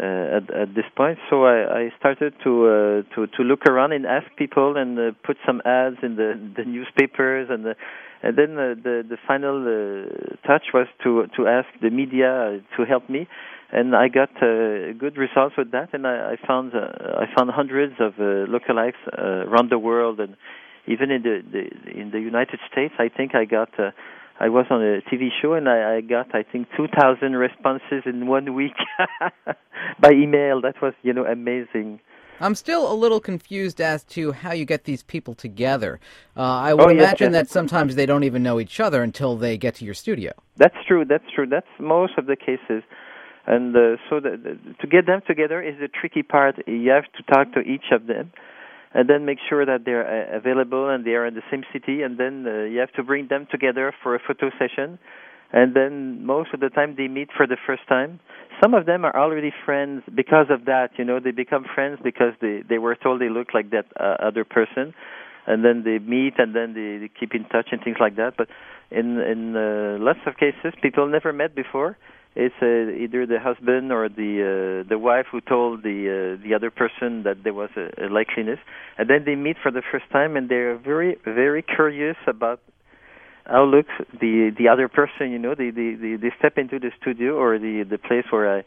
uh, 0.00 0.38
at, 0.38 0.50
at 0.54 0.74
this 0.74 0.84
point. 0.96 1.18
So 1.28 1.44
I, 1.44 1.82
I 1.82 1.92
started 1.98 2.34
to 2.44 2.52
uh, 2.66 3.14
to 3.14 3.26
to 3.36 3.42
look 3.42 3.66
around 3.66 3.92
and 3.92 4.06
ask 4.06 4.26
people 4.36 4.76
and 4.76 4.98
uh, 4.98 5.02
put 5.24 5.36
some 5.46 5.60
ads 5.64 5.96
in 6.02 6.16
the 6.16 6.38
the 6.56 6.64
newspapers 6.64 7.48
and 7.50 7.64
the, 7.64 7.74
and 8.22 8.36
then 8.36 8.52
uh, 8.56 8.74
the 8.82 9.04
the 9.08 9.18
final 9.26 9.56
uh, 9.62 10.46
touch 10.46 10.66
was 10.72 10.86
to 11.04 11.26
to 11.36 11.46
ask 11.46 11.68
the 11.80 11.90
media 11.90 12.60
to 12.76 12.84
help 12.84 13.08
me. 13.08 13.28
And 13.74 13.96
I 13.96 14.08
got 14.08 14.30
uh, 14.36 14.92
good 14.98 15.16
results 15.16 15.56
with 15.56 15.70
that, 15.72 15.94
and 15.94 16.06
I, 16.06 16.32
I 16.32 16.46
found 16.46 16.74
uh, 16.74 16.88
I 17.16 17.26
found 17.36 17.50
hundreds 17.50 17.94
of 18.00 18.14
uh, 18.18 18.44
lookalikes 18.52 19.00
uh, 19.06 19.48
around 19.48 19.70
the 19.70 19.78
world, 19.78 20.20
and 20.20 20.36
even 20.86 21.10
in 21.10 21.22
the, 21.22 21.42
the 21.50 22.00
in 22.00 22.10
the 22.10 22.20
United 22.20 22.60
States, 22.70 22.94
I 22.98 23.08
think 23.08 23.34
I 23.34 23.44
got 23.44 23.70
uh, 23.78 23.90
I 24.44 24.48
was 24.48 24.66
on 24.70 24.80
a 24.82 25.00
TV 25.08 25.28
show 25.40 25.52
and 25.54 25.68
I, 25.68 25.78
I 25.96 26.00
got 26.00 26.34
I 26.34 26.42
think 26.50 26.66
2,000 26.76 27.36
responses 27.36 28.02
in 28.04 28.26
one 28.26 28.54
week 28.54 28.78
by 30.00 30.10
email. 30.10 30.60
That 30.60 30.76
was 30.82 30.94
you 31.02 31.12
know 31.12 31.24
amazing. 31.24 32.00
I'm 32.40 32.56
still 32.56 32.90
a 32.92 32.96
little 33.04 33.20
confused 33.20 33.80
as 33.80 34.02
to 34.16 34.32
how 34.32 34.52
you 34.52 34.64
get 34.64 34.82
these 34.82 35.02
people 35.04 35.34
together. 35.34 36.00
Uh, 36.36 36.40
I 36.42 36.74
would 36.74 36.86
Oh, 36.86 36.88
yes, 36.88 37.02
imagine 37.02 37.32
yes. 37.32 37.42
that 37.42 37.50
sometimes 37.50 37.94
they 37.94 38.06
don't 38.10 38.24
even 38.24 38.42
know 38.42 38.58
each 38.58 38.80
other 38.80 39.00
until 39.02 39.36
they 39.36 39.56
get 39.56 39.76
to 39.76 39.84
your 39.84 39.94
studio. 39.94 40.32
That's 40.56 40.74
true. 40.88 41.04
That's 41.04 41.28
true. 41.34 41.46
That's 41.46 41.68
most 41.78 42.14
of 42.18 42.26
the 42.26 42.34
cases. 42.34 42.82
And 43.46 43.76
uh, 43.76 43.96
so 44.08 44.18
the, 44.18 44.30
the, 44.44 44.74
to 44.80 44.86
get 44.88 45.06
them 45.06 45.20
together 45.26 45.62
is 45.62 45.76
the 45.78 45.88
tricky 45.88 46.22
part. 46.24 46.56
You 46.66 46.90
have 46.90 47.04
to 47.16 47.22
talk 47.32 47.52
to 47.54 47.60
each 47.60 47.88
of 47.92 48.06
them, 48.06 48.32
and 48.94 49.08
then 49.08 49.24
make 49.24 49.38
sure 49.48 49.64
that 49.64 49.84
they're 49.84 50.06
uh, 50.06 50.36
available 50.36 50.88
and 50.88 51.04
they 51.04 51.12
are 51.12 51.26
in 51.26 51.34
the 51.34 51.42
same 51.50 51.64
city. 51.72 52.02
And 52.02 52.18
then 52.18 52.44
uh, 52.46 52.64
you 52.64 52.78
have 52.80 52.92
to 52.92 53.02
bring 53.02 53.28
them 53.28 53.46
together 53.50 53.94
for 54.02 54.14
a 54.14 54.18
photo 54.18 54.50
session. 54.58 54.98
And 55.52 55.74
then 55.74 56.24
most 56.24 56.50
of 56.54 56.60
the 56.60 56.70
time 56.70 56.94
they 56.96 57.08
meet 57.08 57.28
for 57.36 57.46
the 57.46 57.56
first 57.66 57.82
time. 57.88 58.20
Some 58.62 58.74
of 58.74 58.86
them 58.86 59.04
are 59.04 59.16
already 59.16 59.52
friends 59.64 60.02
because 60.14 60.46
of 60.50 60.66
that. 60.66 60.90
You 60.96 61.04
know, 61.04 61.20
they 61.20 61.30
become 61.30 61.64
friends 61.74 61.98
because 62.02 62.32
they 62.40 62.62
they 62.68 62.78
were 62.78 62.94
told 62.94 63.20
they 63.20 63.28
look 63.28 63.52
like 63.52 63.70
that 63.70 63.86
uh, 63.98 64.16
other 64.20 64.44
person 64.44 64.94
and 65.46 65.64
then 65.64 65.82
they 65.84 65.98
meet 65.98 66.34
and 66.38 66.54
then 66.54 66.74
they, 66.74 66.98
they 66.98 67.10
keep 67.18 67.34
in 67.34 67.44
touch 67.44 67.68
and 67.72 67.82
things 67.82 67.96
like 68.00 68.16
that. 68.16 68.34
But 68.36 68.48
in 68.90 69.18
in 69.18 69.56
uh, 69.56 69.96
lots 69.98 70.20
of 70.26 70.36
cases, 70.36 70.72
people 70.82 71.06
never 71.08 71.32
met 71.32 71.54
before. 71.54 71.96
It's 72.34 72.54
uh, 72.62 72.90
either 72.96 73.26
the 73.26 73.38
husband 73.38 73.92
or 73.92 74.08
the 74.08 74.84
uh, 74.84 74.88
the 74.88 74.98
wife 74.98 75.26
who 75.30 75.40
told 75.42 75.82
the 75.82 76.38
uh, 76.38 76.42
the 76.42 76.54
other 76.54 76.70
person 76.70 77.24
that 77.24 77.44
there 77.44 77.52
was 77.52 77.68
a, 77.76 78.06
a 78.06 78.08
likeliness, 78.08 78.58
and 78.96 79.08
then 79.10 79.24
they 79.26 79.34
meet 79.34 79.56
for 79.62 79.70
the 79.70 79.82
first 79.92 80.06
time, 80.10 80.36
and 80.36 80.48
they're 80.48 80.78
very 80.78 81.18
very 81.26 81.62
curious 81.62 82.16
about 82.26 82.60
how 83.44 83.64
looks 83.64 83.92
the 84.18 84.50
the 84.56 84.68
other 84.68 84.88
person. 84.88 85.30
You 85.30 85.38
know, 85.38 85.54
they 85.54 85.70
they 85.70 85.94
they, 85.94 86.32
step 86.38 86.56
into 86.56 86.78
the 86.78 86.90
studio 87.00 87.36
or 87.36 87.58
the 87.58 87.84
the 87.88 87.98
place 87.98 88.24
where 88.30 88.58
I. 88.58 88.64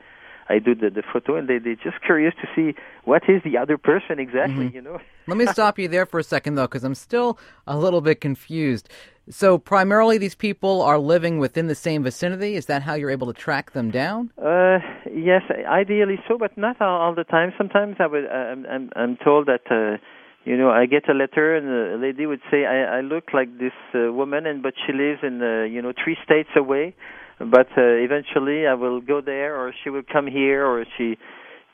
I 0.47 0.59
do 0.59 0.75
the, 0.75 0.89
the 0.89 1.03
photo, 1.11 1.35
and 1.35 1.47
they 1.47 1.57
they're 1.57 1.75
just 1.75 2.01
curious 2.05 2.33
to 2.41 2.47
see 2.55 2.77
what 3.03 3.23
is 3.27 3.41
the 3.43 3.57
other 3.57 3.77
person 3.77 4.19
exactly. 4.19 4.71
You 4.73 4.81
know, 4.81 4.99
Let 5.27 5.37
me 5.37 5.47
stop 5.47 5.79
you 5.79 5.87
there 5.87 6.05
for 6.05 6.19
a 6.19 6.23
second, 6.23 6.55
though, 6.55 6.67
because 6.67 6.83
I'm 6.83 6.95
still 6.95 7.39
a 7.65 7.77
little 7.77 8.01
bit 8.01 8.21
confused. 8.21 8.89
So, 9.27 9.57
primarily, 9.57 10.19
these 10.19 10.35
people 10.35 10.83
are 10.83 10.99
living 10.99 11.39
within 11.39 11.65
the 11.65 11.73
same 11.73 12.03
vicinity. 12.03 12.55
Is 12.55 12.67
that 12.67 12.83
how 12.83 12.93
you're 12.93 13.09
able 13.09 13.25
to 13.25 13.33
track 13.33 13.71
them 13.71 13.89
down? 13.89 14.31
Uh, 14.37 14.77
yes, 15.11 15.41
ideally 15.67 16.19
so, 16.27 16.37
but 16.37 16.55
not 16.57 16.79
all, 16.79 17.01
all 17.01 17.15
the 17.15 17.23
time. 17.23 17.51
Sometimes 17.57 17.95
I 17.99 18.05
would, 18.05 18.27
I'm, 18.27 18.65
I'm, 18.67 18.89
I'm 18.95 19.17
told 19.17 19.47
that, 19.47 19.61
uh, 19.71 19.97
you 20.43 20.55
know, 20.55 20.69
I 20.69 20.85
get 20.85 21.09
a 21.09 21.13
letter 21.13 21.55
and 21.55 21.95
a 21.95 22.05
lady 22.05 22.27
would 22.27 22.41
say, 22.51 22.65
I, 22.65 22.97
I 22.97 23.01
look 23.01 23.33
like 23.33 23.57
this 23.57 23.73
uh, 23.95 24.13
woman, 24.13 24.45
and 24.45 24.61
but 24.61 24.75
she 24.85 24.93
lives 24.93 25.21
in, 25.23 25.41
uh, 25.41 25.63
you 25.63 25.81
know, 25.81 25.91
three 26.03 26.17
states 26.23 26.49
away. 26.55 26.93
But 27.39 27.67
uh, 27.77 27.81
eventually, 27.81 28.65
I 28.65 28.73
will 28.75 29.01
go 29.01 29.21
there, 29.21 29.55
or 29.55 29.73
she 29.83 29.89
will 29.89 30.03
come 30.03 30.27
here, 30.27 30.65
or 30.65 30.85
she, 30.97 31.17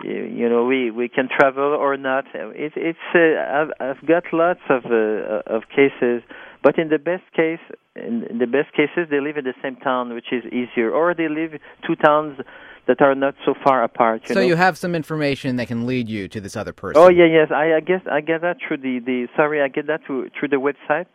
you 0.04 0.50
know, 0.50 0.66
we 0.66 0.90
we 0.90 1.08
can 1.08 1.30
travel 1.30 1.64
or 1.64 1.98
not. 1.98 2.26
It, 2.34 2.74
it's 2.76 3.00
uh, 3.14 3.20
I've 3.20 3.72
I've 3.80 4.08
got 4.08 4.24
lots 4.34 4.62
of 4.70 4.86
uh, 4.86 5.44
of 5.46 5.64
cases, 5.70 6.24
but 6.64 6.80
in 6.80 6.90
the 6.90 6.98
best 6.98 7.24
case, 7.36 7.60
in, 7.96 8.40
the 8.40 8.48
best 8.48 8.74
cases, 8.74 9.10
they 9.12 9.20
live 9.20 9.38
in 9.38 9.46
the 9.46 9.54
same 9.62 9.76
town, 9.78 10.14
which 10.14 10.32
is 10.32 10.44
easier, 10.46 10.92
or 10.92 11.14
they 11.14 11.28
live 11.28 11.60
two 11.86 11.96
towns 11.96 12.40
that 12.88 13.02
are 13.02 13.16
not 13.16 13.36
so 13.46 13.54
far 13.64 13.84
apart. 13.84 14.22
You 14.24 14.34
so 14.34 14.42
know? 14.42 14.48
you 14.48 14.56
have 14.56 14.78
some 14.78 14.96
information 14.96 15.58
that 15.58 15.68
can 15.68 15.86
lead 15.86 16.10
you 16.10 16.28
to 16.30 16.42
this 16.42 16.56
other 16.56 16.74
person. 16.74 17.02
Oh 17.02 17.10
yeah, 17.10 17.26
yes. 17.26 17.52
I, 17.52 17.76
I 17.76 17.80
guess 17.80 18.02
I 18.12 18.22
get 18.22 18.42
that 18.42 18.58
through 18.66 18.78
the, 18.78 19.00
the 19.06 19.28
sorry, 19.36 19.62
I 19.62 19.68
get 19.68 19.88
that 19.88 20.02
through 20.06 20.30
through 20.38 20.50
the 20.50 20.58
website, 20.58 21.06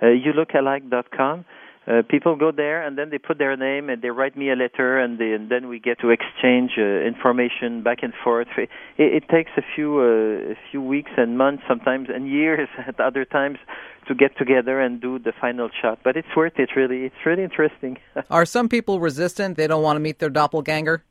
uh, 0.00 0.06
youlookalike.com. 0.06 1.44
Uh, 1.84 2.00
people 2.08 2.36
go 2.36 2.52
there 2.52 2.86
and 2.86 2.96
then 2.96 3.10
they 3.10 3.18
put 3.18 3.38
their 3.38 3.56
name 3.56 3.90
and 3.90 4.02
they 4.02 4.10
write 4.10 4.36
me 4.36 4.50
a 4.50 4.54
letter 4.54 5.00
and, 5.00 5.18
they, 5.18 5.32
and 5.32 5.50
then 5.50 5.66
we 5.66 5.80
get 5.80 5.98
to 5.98 6.10
exchange 6.10 6.72
uh, 6.78 6.82
information 6.82 7.82
back 7.82 7.98
and 8.02 8.12
forth. 8.22 8.46
It, 8.56 8.70
it 8.98 9.28
takes 9.28 9.50
a 9.56 9.62
few 9.74 9.98
uh, 9.98 10.52
a 10.52 10.56
few 10.70 10.80
weeks 10.80 11.10
and 11.16 11.36
months 11.36 11.64
sometimes 11.66 12.08
and 12.08 12.28
years 12.28 12.68
at 12.86 13.00
other 13.00 13.24
times 13.24 13.58
to 14.06 14.14
get 14.14 14.36
together 14.38 14.80
and 14.80 15.00
do 15.00 15.18
the 15.18 15.32
final 15.40 15.70
shot. 15.80 15.98
But 16.04 16.16
it's 16.16 16.28
worth 16.36 16.52
it 16.56 16.70
really. 16.76 17.04
It's 17.04 17.26
really 17.26 17.42
interesting. 17.42 17.98
Are 18.30 18.46
some 18.46 18.68
people 18.68 19.00
resistant? 19.00 19.56
They 19.56 19.66
don't 19.66 19.82
want 19.82 19.96
to 19.96 20.00
meet 20.00 20.20
their 20.20 20.30
doppelganger? 20.30 21.02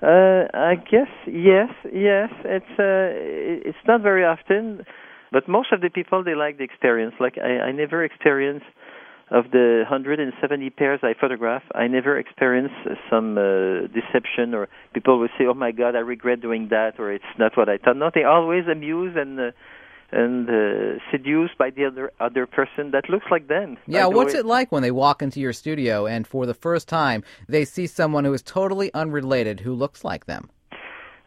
Uh, 0.00 0.46
I 0.54 0.76
guess 0.90 1.10
yes, 1.26 1.70
yes. 1.92 2.30
It's 2.46 2.78
uh, 2.78 3.68
it's 3.68 3.84
not 3.86 4.00
very 4.00 4.24
often, 4.24 4.86
but 5.32 5.48
most 5.48 5.70
of 5.72 5.82
the 5.82 5.90
people 5.90 6.24
they 6.24 6.34
like 6.34 6.56
the 6.56 6.64
experience. 6.64 7.14
Like 7.20 7.36
I, 7.36 7.68
I 7.68 7.72
never 7.72 8.02
experienced 8.02 8.66
of 9.30 9.50
the 9.50 9.84
170 9.88 10.70
pairs 10.70 11.00
I 11.02 11.14
photograph. 11.20 11.62
I 11.74 11.86
never 11.86 12.18
experienced 12.18 12.74
some 13.10 13.36
uh, 13.36 13.86
deception 13.88 14.54
or 14.54 14.68
people 14.94 15.18
will 15.18 15.28
say, 15.38 15.44
"Oh 15.46 15.54
my 15.54 15.72
God, 15.72 15.96
I 15.96 16.00
regret 16.00 16.40
doing 16.40 16.68
that," 16.70 16.98
or 16.98 17.12
"It's 17.12 17.24
not 17.38 17.56
what 17.56 17.68
I 17.68 17.78
thought." 17.78 17.96
No, 17.96 18.10
they 18.14 18.24
always 18.24 18.66
amused 18.66 19.16
and. 19.16 19.38
Uh, 19.38 19.50
and 20.10 20.48
uh, 20.48 20.98
seduced 21.10 21.58
by 21.58 21.68
the 21.68 21.84
other 21.84 22.10
other 22.18 22.46
person 22.46 22.92
that 22.92 23.10
looks 23.10 23.26
like 23.30 23.48
them. 23.48 23.76
Yeah, 23.86 24.06
what's 24.06 24.32
way. 24.32 24.40
it 24.40 24.46
like 24.46 24.72
when 24.72 24.82
they 24.82 24.90
walk 24.90 25.20
into 25.20 25.38
your 25.38 25.52
studio 25.52 26.06
and 26.06 26.26
for 26.26 26.46
the 26.46 26.54
first 26.54 26.88
time 26.88 27.22
they 27.46 27.66
see 27.66 27.86
someone 27.86 28.24
who 28.24 28.32
is 28.32 28.40
totally 28.40 28.90
unrelated 28.94 29.60
who 29.60 29.74
looks 29.74 30.04
like 30.04 30.24
them? 30.24 30.48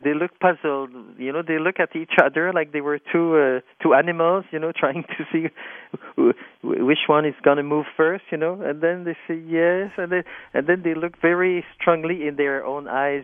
They 0.04 0.14
look 0.14 0.32
puzzled. 0.40 0.92
You 1.18 1.32
know, 1.32 1.42
they 1.46 1.60
look 1.60 1.80
at 1.80 1.96
each 1.96 2.14
other 2.24 2.52
like 2.54 2.72
they 2.72 2.82
were 2.82 3.00
two 3.12 3.38
uh, 3.38 3.60
two 3.82 3.94
animals. 3.94 4.46
You 4.52 4.60
know, 4.60 4.72
trying 4.76 5.04
to 5.04 5.26
see 5.32 5.48
which 6.64 7.06
one 7.08 7.26
is 7.26 7.36
going 7.44 7.58
to 7.58 7.64
move 7.64 7.86
first. 7.96 8.24
You 8.32 8.38
know, 8.38 8.62
and 8.62 8.82
then 8.82 9.04
they 9.04 9.16
say 9.28 9.40
yes, 9.40 9.92
and 9.98 10.12
then 10.12 10.24
and 10.54 10.68
then 10.68 10.82
they 10.84 10.94
look 10.94 11.14
very 11.22 11.66
strongly 11.80 12.28
in 12.28 12.36
their 12.36 12.66
own 12.66 12.88
eyes. 12.88 13.24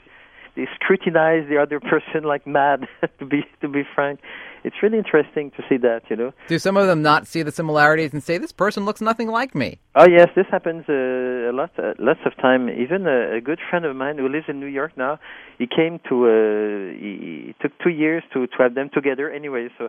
They 0.55 0.67
scrutinize 0.75 1.47
the 1.49 1.57
other 1.57 1.79
person 1.79 2.23
like 2.23 2.47
mad. 2.47 2.87
to 3.19 3.25
be 3.25 3.45
to 3.61 3.67
be 3.67 3.83
frank, 3.93 4.19
it's 4.63 4.77
really 4.81 4.97
interesting 4.97 5.51
to 5.51 5.63
see 5.69 5.77
that. 5.77 6.01
You 6.09 6.15
know. 6.15 6.31
Do 6.47 6.59
some 6.59 6.77
of 6.77 6.87
them 6.87 7.01
not 7.01 7.27
see 7.27 7.43
the 7.43 7.51
similarities 7.51 8.13
and 8.13 8.23
say, 8.23 8.37
this 8.37 8.51
person 8.51 8.85
looks 8.85 9.01
nothing 9.01 9.27
like 9.27 9.55
me? 9.55 9.79
Oh 9.95 10.07
yes, 10.07 10.29
this 10.35 10.45
happens 10.51 10.85
uh, 10.89 10.93
a 10.93 11.53
lot, 11.53 11.71
uh, 11.77 11.93
lots 11.99 12.19
of 12.25 12.35
time. 12.37 12.69
Even 12.69 13.07
a, 13.07 13.37
a 13.37 13.41
good 13.41 13.59
friend 13.69 13.85
of 13.85 13.95
mine 13.95 14.17
who 14.17 14.27
lives 14.29 14.45
in 14.47 14.59
New 14.59 14.67
York 14.67 14.97
now, 14.97 15.19
he 15.57 15.67
came 15.67 15.99
to. 16.09 16.25
Uh, 16.25 16.99
he, 16.99 17.55
took 17.61 17.71
two 17.83 17.89
years 17.89 18.23
to 18.33 18.45
to 18.45 18.57
have 18.59 18.75
them 18.75 18.89
together. 18.93 19.31
Anyway, 19.31 19.67
so 19.77 19.85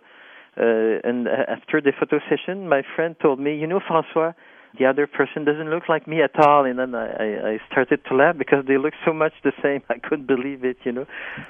uh, 0.59 0.99
and 1.05 1.29
uh, 1.29 1.47
after 1.47 1.81
the 1.81 1.93
photo 1.99 2.19
session, 2.29 2.69
my 2.69 2.83
friend 2.97 3.15
told 3.23 3.39
me, 3.39 3.55
you 3.55 3.67
know, 3.67 3.79
François, 3.79 4.35
the 4.79 4.87
other 4.87 5.07
person 5.07 5.45
doesn't 5.45 5.71
look 5.71 5.89
like 5.89 6.07
me 6.07 6.23
at 6.23 6.39
all. 6.39 6.65
And 6.65 6.79
then 6.79 6.95
I, 6.95 7.55
I, 7.55 7.59
started 7.71 8.05
to 8.09 8.15
laugh 8.15 8.37
because 8.37 8.65
they 8.67 8.77
look 8.77 8.95
so 9.05 9.13
much 9.13 9.33
the 9.45 9.53
same. 9.63 9.83
I 9.89 9.99
couldn't 9.99 10.27
believe 10.27 10.65
it, 10.65 10.77
you 10.85 10.93
know. 10.93 11.07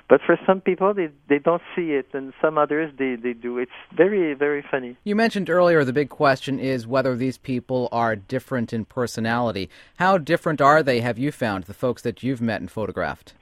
But 0.08 0.20
for 0.24 0.38
some 0.46 0.60
people, 0.60 0.94
they 0.94 1.08
they 1.28 1.38
don't 1.38 1.62
see 1.74 1.92
it, 1.92 2.06
and 2.12 2.32
some 2.40 2.58
others 2.58 2.92
they 2.98 3.16
they 3.16 3.32
do. 3.32 3.58
It's 3.58 3.72
very 3.96 4.34
very 4.34 4.64
funny. 4.70 4.96
You 5.04 5.16
mentioned 5.16 5.50
earlier 5.50 5.84
the 5.84 5.92
big 5.92 6.08
question 6.08 6.58
is 6.58 6.86
whether 6.86 7.16
these 7.16 7.38
people 7.38 7.88
are 7.92 8.16
different 8.16 8.72
in 8.72 8.84
personality. 8.84 9.70
How 9.96 10.18
different 10.18 10.60
are 10.60 10.82
they, 10.82 11.00
have 11.00 11.18
you 11.18 11.32
found, 11.32 11.64
the 11.64 11.74
folks 11.74 12.02
that 12.02 12.22
you've 12.22 12.40
met 12.40 12.60
and 12.60 12.70
photographed? 12.70 13.34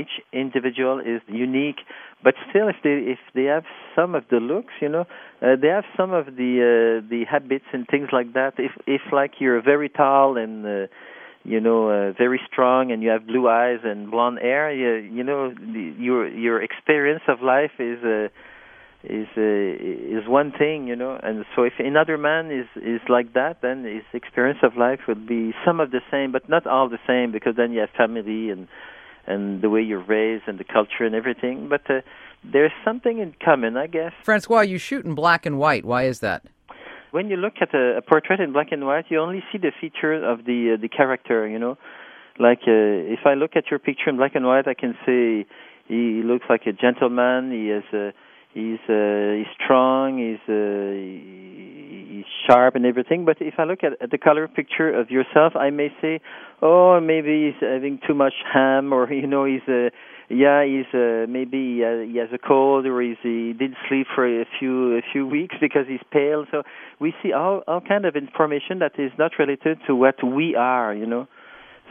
Each 0.00 0.14
individual 0.32 1.00
is 1.00 1.20
unique 1.28 1.80
but 2.22 2.34
still 2.50 2.68
if 2.68 2.76
they 2.82 2.96
if 3.14 3.18
they 3.34 3.44
have 3.44 3.64
some 3.94 4.14
of 4.14 4.24
the 4.30 4.36
looks 4.36 4.74
you 4.80 4.88
know 4.88 5.04
uh, 5.42 5.56
they 5.60 5.68
have 5.68 5.84
some 5.96 6.12
of 6.12 6.26
the 6.40 6.52
uh, 7.02 7.08
the 7.08 7.24
habits 7.30 7.66
and 7.72 7.86
things 7.88 8.08
like 8.12 8.32
that. 8.32 8.54
If 8.58 8.72
if 8.86 9.02
like 9.12 9.32
you're 9.38 9.62
very 9.62 9.88
tall 9.88 10.36
and 10.36 10.64
uh, 10.64 10.86
you 11.44 11.60
know 11.60 11.90
uh, 11.90 12.12
very 12.12 12.40
strong 12.50 12.90
and 12.90 13.02
you 13.02 13.10
have 13.10 13.26
blue 13.26 13.48
eyes 13.48 13.80
and 13.84 14.10
blonde 14.10 14.38
hair 14.40 14.72
you, 14.72 15.14
you 15.14 15.22
know 15.22 15.52
the, 15.52 15.94
your 15.98 16.26
your 16.28 16.62
experience 16.62 17.22
of 17.28 17.42
life 17.42 17.72
is 17.78 18.02
uh, 18.02 18.28
is 19.04 19.28
uh, 19.36 20.18
is 20.18 20.26
one 20.26 20.52
thing, 20.52 20.88
you 20.88 20.96
know, 20.96 21.18
and 21.22 21.44
so 21.54 21.62
if 21.62 21.74
another 21.78 22.18
man 22.18 22.50
is 22.50 22.66
is 22.82 23.00
like 23.08 23.34
that, 23.34 23.58
then 23.62 23.84
his 23.84 24.02
experience 24.12 24.58
of 24.62 24.76
life 24.76 25.00
would 25.06 25.28
be 25.28 25.52
some 25.64 25.80
of 25.80 25.90
the 25.90 26.00
same, 26.10 26.32
but 26.32 26.48
not 26.48 26.66
all 26.66 26.88
the 26.88 26.98
same, 27.06 27.30
because 27.30 27.54
then 27.56 27.72
you 27.72 27.80
have 27.80 27.90
family 27.90 28.50
and 28.50 28.66
and 29.26 29.62
the 29.62 29.70
way 29.70 29.82
you're 29.82 30.02
raised 30.04 30.44
and 30.46 30.58
the 30.58 30.64
culture 30.64 31.04
and 31.04 31.14
everything. 31.14 31.68
But 31.68 31.88
uh, 31.90 32.00
there's 32.44 32.72
something 32.84 33.18
in 33.18 33.34
common, 33.44 33.76
I 33.76 33.86
guess. 33.86 34.12
Francois, 34.22 34.60
you 34.62 34.78
shoot 34.78 35.04
in 35.04 35.14
black 35.14 35.46
and 35.46 35.58
white. 35.58 35.84
Why 35.84 36.04
is 36.04 36.20
that? 36.20 36.44
When 37.10 37.28
you 37.28 37.36
look 37.36 37.54
at 37.60 37.74
a, 37.74 37.96
a 37.98 38.02
portrait 38.02 38.40
in 38.40 38.52
black 38.52 38.68
and 38.72 38.84
white, 38.86 39.06
you 39.08 39.18
only 39.20 39.42
see 39.50 39.58
the 39.58 39.72
features 39.80 40.22
of 40.24 40.44
the 40.44 40.74
uh, 40.74 40.80
the 40.80 40.88
character, 40.88 41.46
you 41.48 41.58
know. 41.58 41.78
Like 42.38 42.60
uh, 42.66 43.16
if 43.16 43.20
I 43.24 43.34
look 43.34 43.52
at 43.56 43.70
your 43.70 43.78
picture 43.78 44.10
in 44.10 44.16
black 44.16 44.34
and 44.34 44.44
white, 44.44 44.68
I 44.68 44.74
can 44.74 44.94
say 45.06 45.46
he 45.88 46.22
looks 46.22 46.44
like 46.50 46.66
a 46.66 46.72
gentleman. 46.72 47.50
He 47.50 47.68
has 47.68 47.84
a 47.94 48.12
he's 48.52 48.80
uh, 48.88 49.38
he's 49.38 49.52
strong. 49.62 50.18
He's 50.18 50.44
uh, 50.48 50.92
he- 50.92 51.95
sharp 52.46 52.74
and 52.74 52.86
everything. 52.86 53.24
But 53.24 53.38
if 53.40 53.54
I 53.58 53.64
look 53.64 53.82
at, 53.82 54.00
at 54.00 54.10
the 54.10 54.18
color 54.18 54.48
picture 54.48 54.92
of 54.92 55.10
yourself, 55.10 55.54
I 55.56 55.70
may 55.70 55.88
say, 56.00 56.20
oh, 56.62 57.00
maybe 57.00 57.46
he's 57.46 57.60
having 57.60 58.00
too 58.06 58.14
much 58.14 58.34
ham, 58.52 58.92
or 58.92 59.12
you 59.12 59.26
know, 59.26 59.44
he's 59.44 59.66
a 59.68 59.90
yeah, 60.28 60.64
he's 60.64 60.92
uh, 60.92 61.26
maybe 61.28 61.84
uh, 61.84 62.02
he 62.02 62.18
has 62.18 62.30
a 62.32 62.38
cold 62.38 62.84
or 62.84 63.00
he's, 63.00 63.16
he 63.22 63.52
didn't 63.52 63.76
sleep 63.88 64.08
for 64.12 64.26
a 64.26 64.44
few 64.58 64.96
a 64.96 65.02
few 65.12 65.26
weeks 65.26 65.54
because 65.60 65.86
he's 65.86 66.00
pale. 66.10 66.46
So 66.50 66.62
we 67.00 67.14
see 67.22 67.32
all 67.32 67.62
all 67.68 67.80
kind 67.80 68.04
of 68.04 68.16
information 68.16 68.80
that 68.80 68.98
is 68.98 69.12
not 69.18 69.32
related 69.38 69.78
to 69.86 69.94
what 69.94 70.16
we 70.24 70.56
are, 70.56 70.94
you 70.94 71.06
know. 71.06 71.28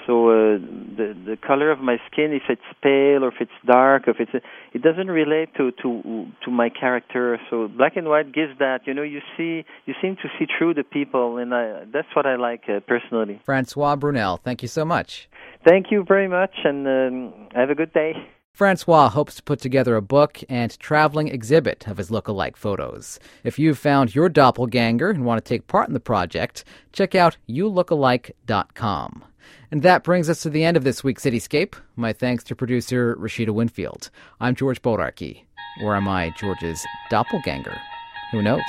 So 0.05 0.29
uh, 0.29 0.57
the 0.97 1.15
the 1.25 1.37
color 1.37 1.71
of 1.71 1.79
my 1.79 1.97
skin, 2.11 2.31
if 2.31 2.43
it's 2.49 2.69
pale 2.81 3.23
or 3.23 3.29
if 3.29 3.35
it's 3.39 3.59
dark, 3.65 4.03
if 4.07 4.17
it's 4.19 4.31
it 4.73 4.81
doesn't 4.81 5.07
relate 5.07 5.49
to 5.57 5.71
to 5.81 6.27
to 6.43 6.51
my 6.51 6.69
character. 6.69 7.39
So 7.49 7.67
black 7.67 7.95
and 7.95 8.07
white 8.07 8.31
gives 8.31 8.57
that. 8.59 8.81
You 8.85 8.93
know, 8.93 9.03
you 9.03 9.21
see, 9.35 9.65
you 9.85 9.93
seem 10.01 10.15
to 10.17 10.29
see 10.37 10.45
through 10.57 10.75
the 10.75 10.83
people, 10.83 11.37
and 11.37 11.53
I, 11.53 11.85
that's 11.91 12.07
what 12.15 12.25
I 12.25 12.35
like 12.35 12.63
uh, 12.69 12.81
personally. 12.81 13.41
Francois 13.43 13.95
Brunelle, 13.95 14.39
thank 14.41 14.61
you 14.61 14.67
so 14.67 14.85
much. 14.85 15.27
Thank 15.67 15.87
you 15.91 16.05
very 16.07 16.27
much, 16.27 16.53
and 16.63 16.87
um, 16.87 17.33
have 17.55 17.71
a 17.71 17.75
good 17.75 17.93
day. 17.93 18.13
Francois 18.55 19.09
hopes 19.09 19.35
to 19.35 19.43
put 19.43 19.59
together 19.59 19.97
a 19.97 20.01
book 20.01 20.41
and 20.47 20.79
traveling 20.79 21.27
exhibit 21.27 21.89
of 21.89 21.97
his 21.97 22.09
look-alike 22.09 22.55
photos. 22.55 23.19
If 23.43 23.59
you've 23.59 23.77
found 23.77 24.15
your 24.15 24.29
doppelganger 24.29 25.09
and 25.09 25.25
want 25.25 25.43
to 25.43 25.49
take 25.49 25.67
part 25.67 25.89
in 25.89 25.93
the 25.93 25.99
project, 25.99 26.63
check 26.93 27.15
out 27.15 27.35
youlookalike.com. 27.49 29.25
And 29.71 29.81
that 29.83 30.03
brings 30.03 30.29
us 30.29 30.41
to 30.43 30.49
the 30.49 30.63
end 30.63 30.77
of 30.77 30.83
this 30.83 31.03
week's 31.03 31.23
Cityscape. 31.23 31.75
My 31.95 32.13
thanks 32.13 32.43
to 32.45 32.55
producer 32.55 33.15
Rashida 33.15 33.49
Winfield. 33.49 34.09
I'm 34.39 34.55
George 34.55 34.81
Bodarky. 34.81 35.43
Or 35.83 35.95
am 35.95 36.07
I 36.07 36.31
George's 36.37 36.85
doppelganger? 37.09 37.77
Who 38.31 38.41
knows? 38.41 38.61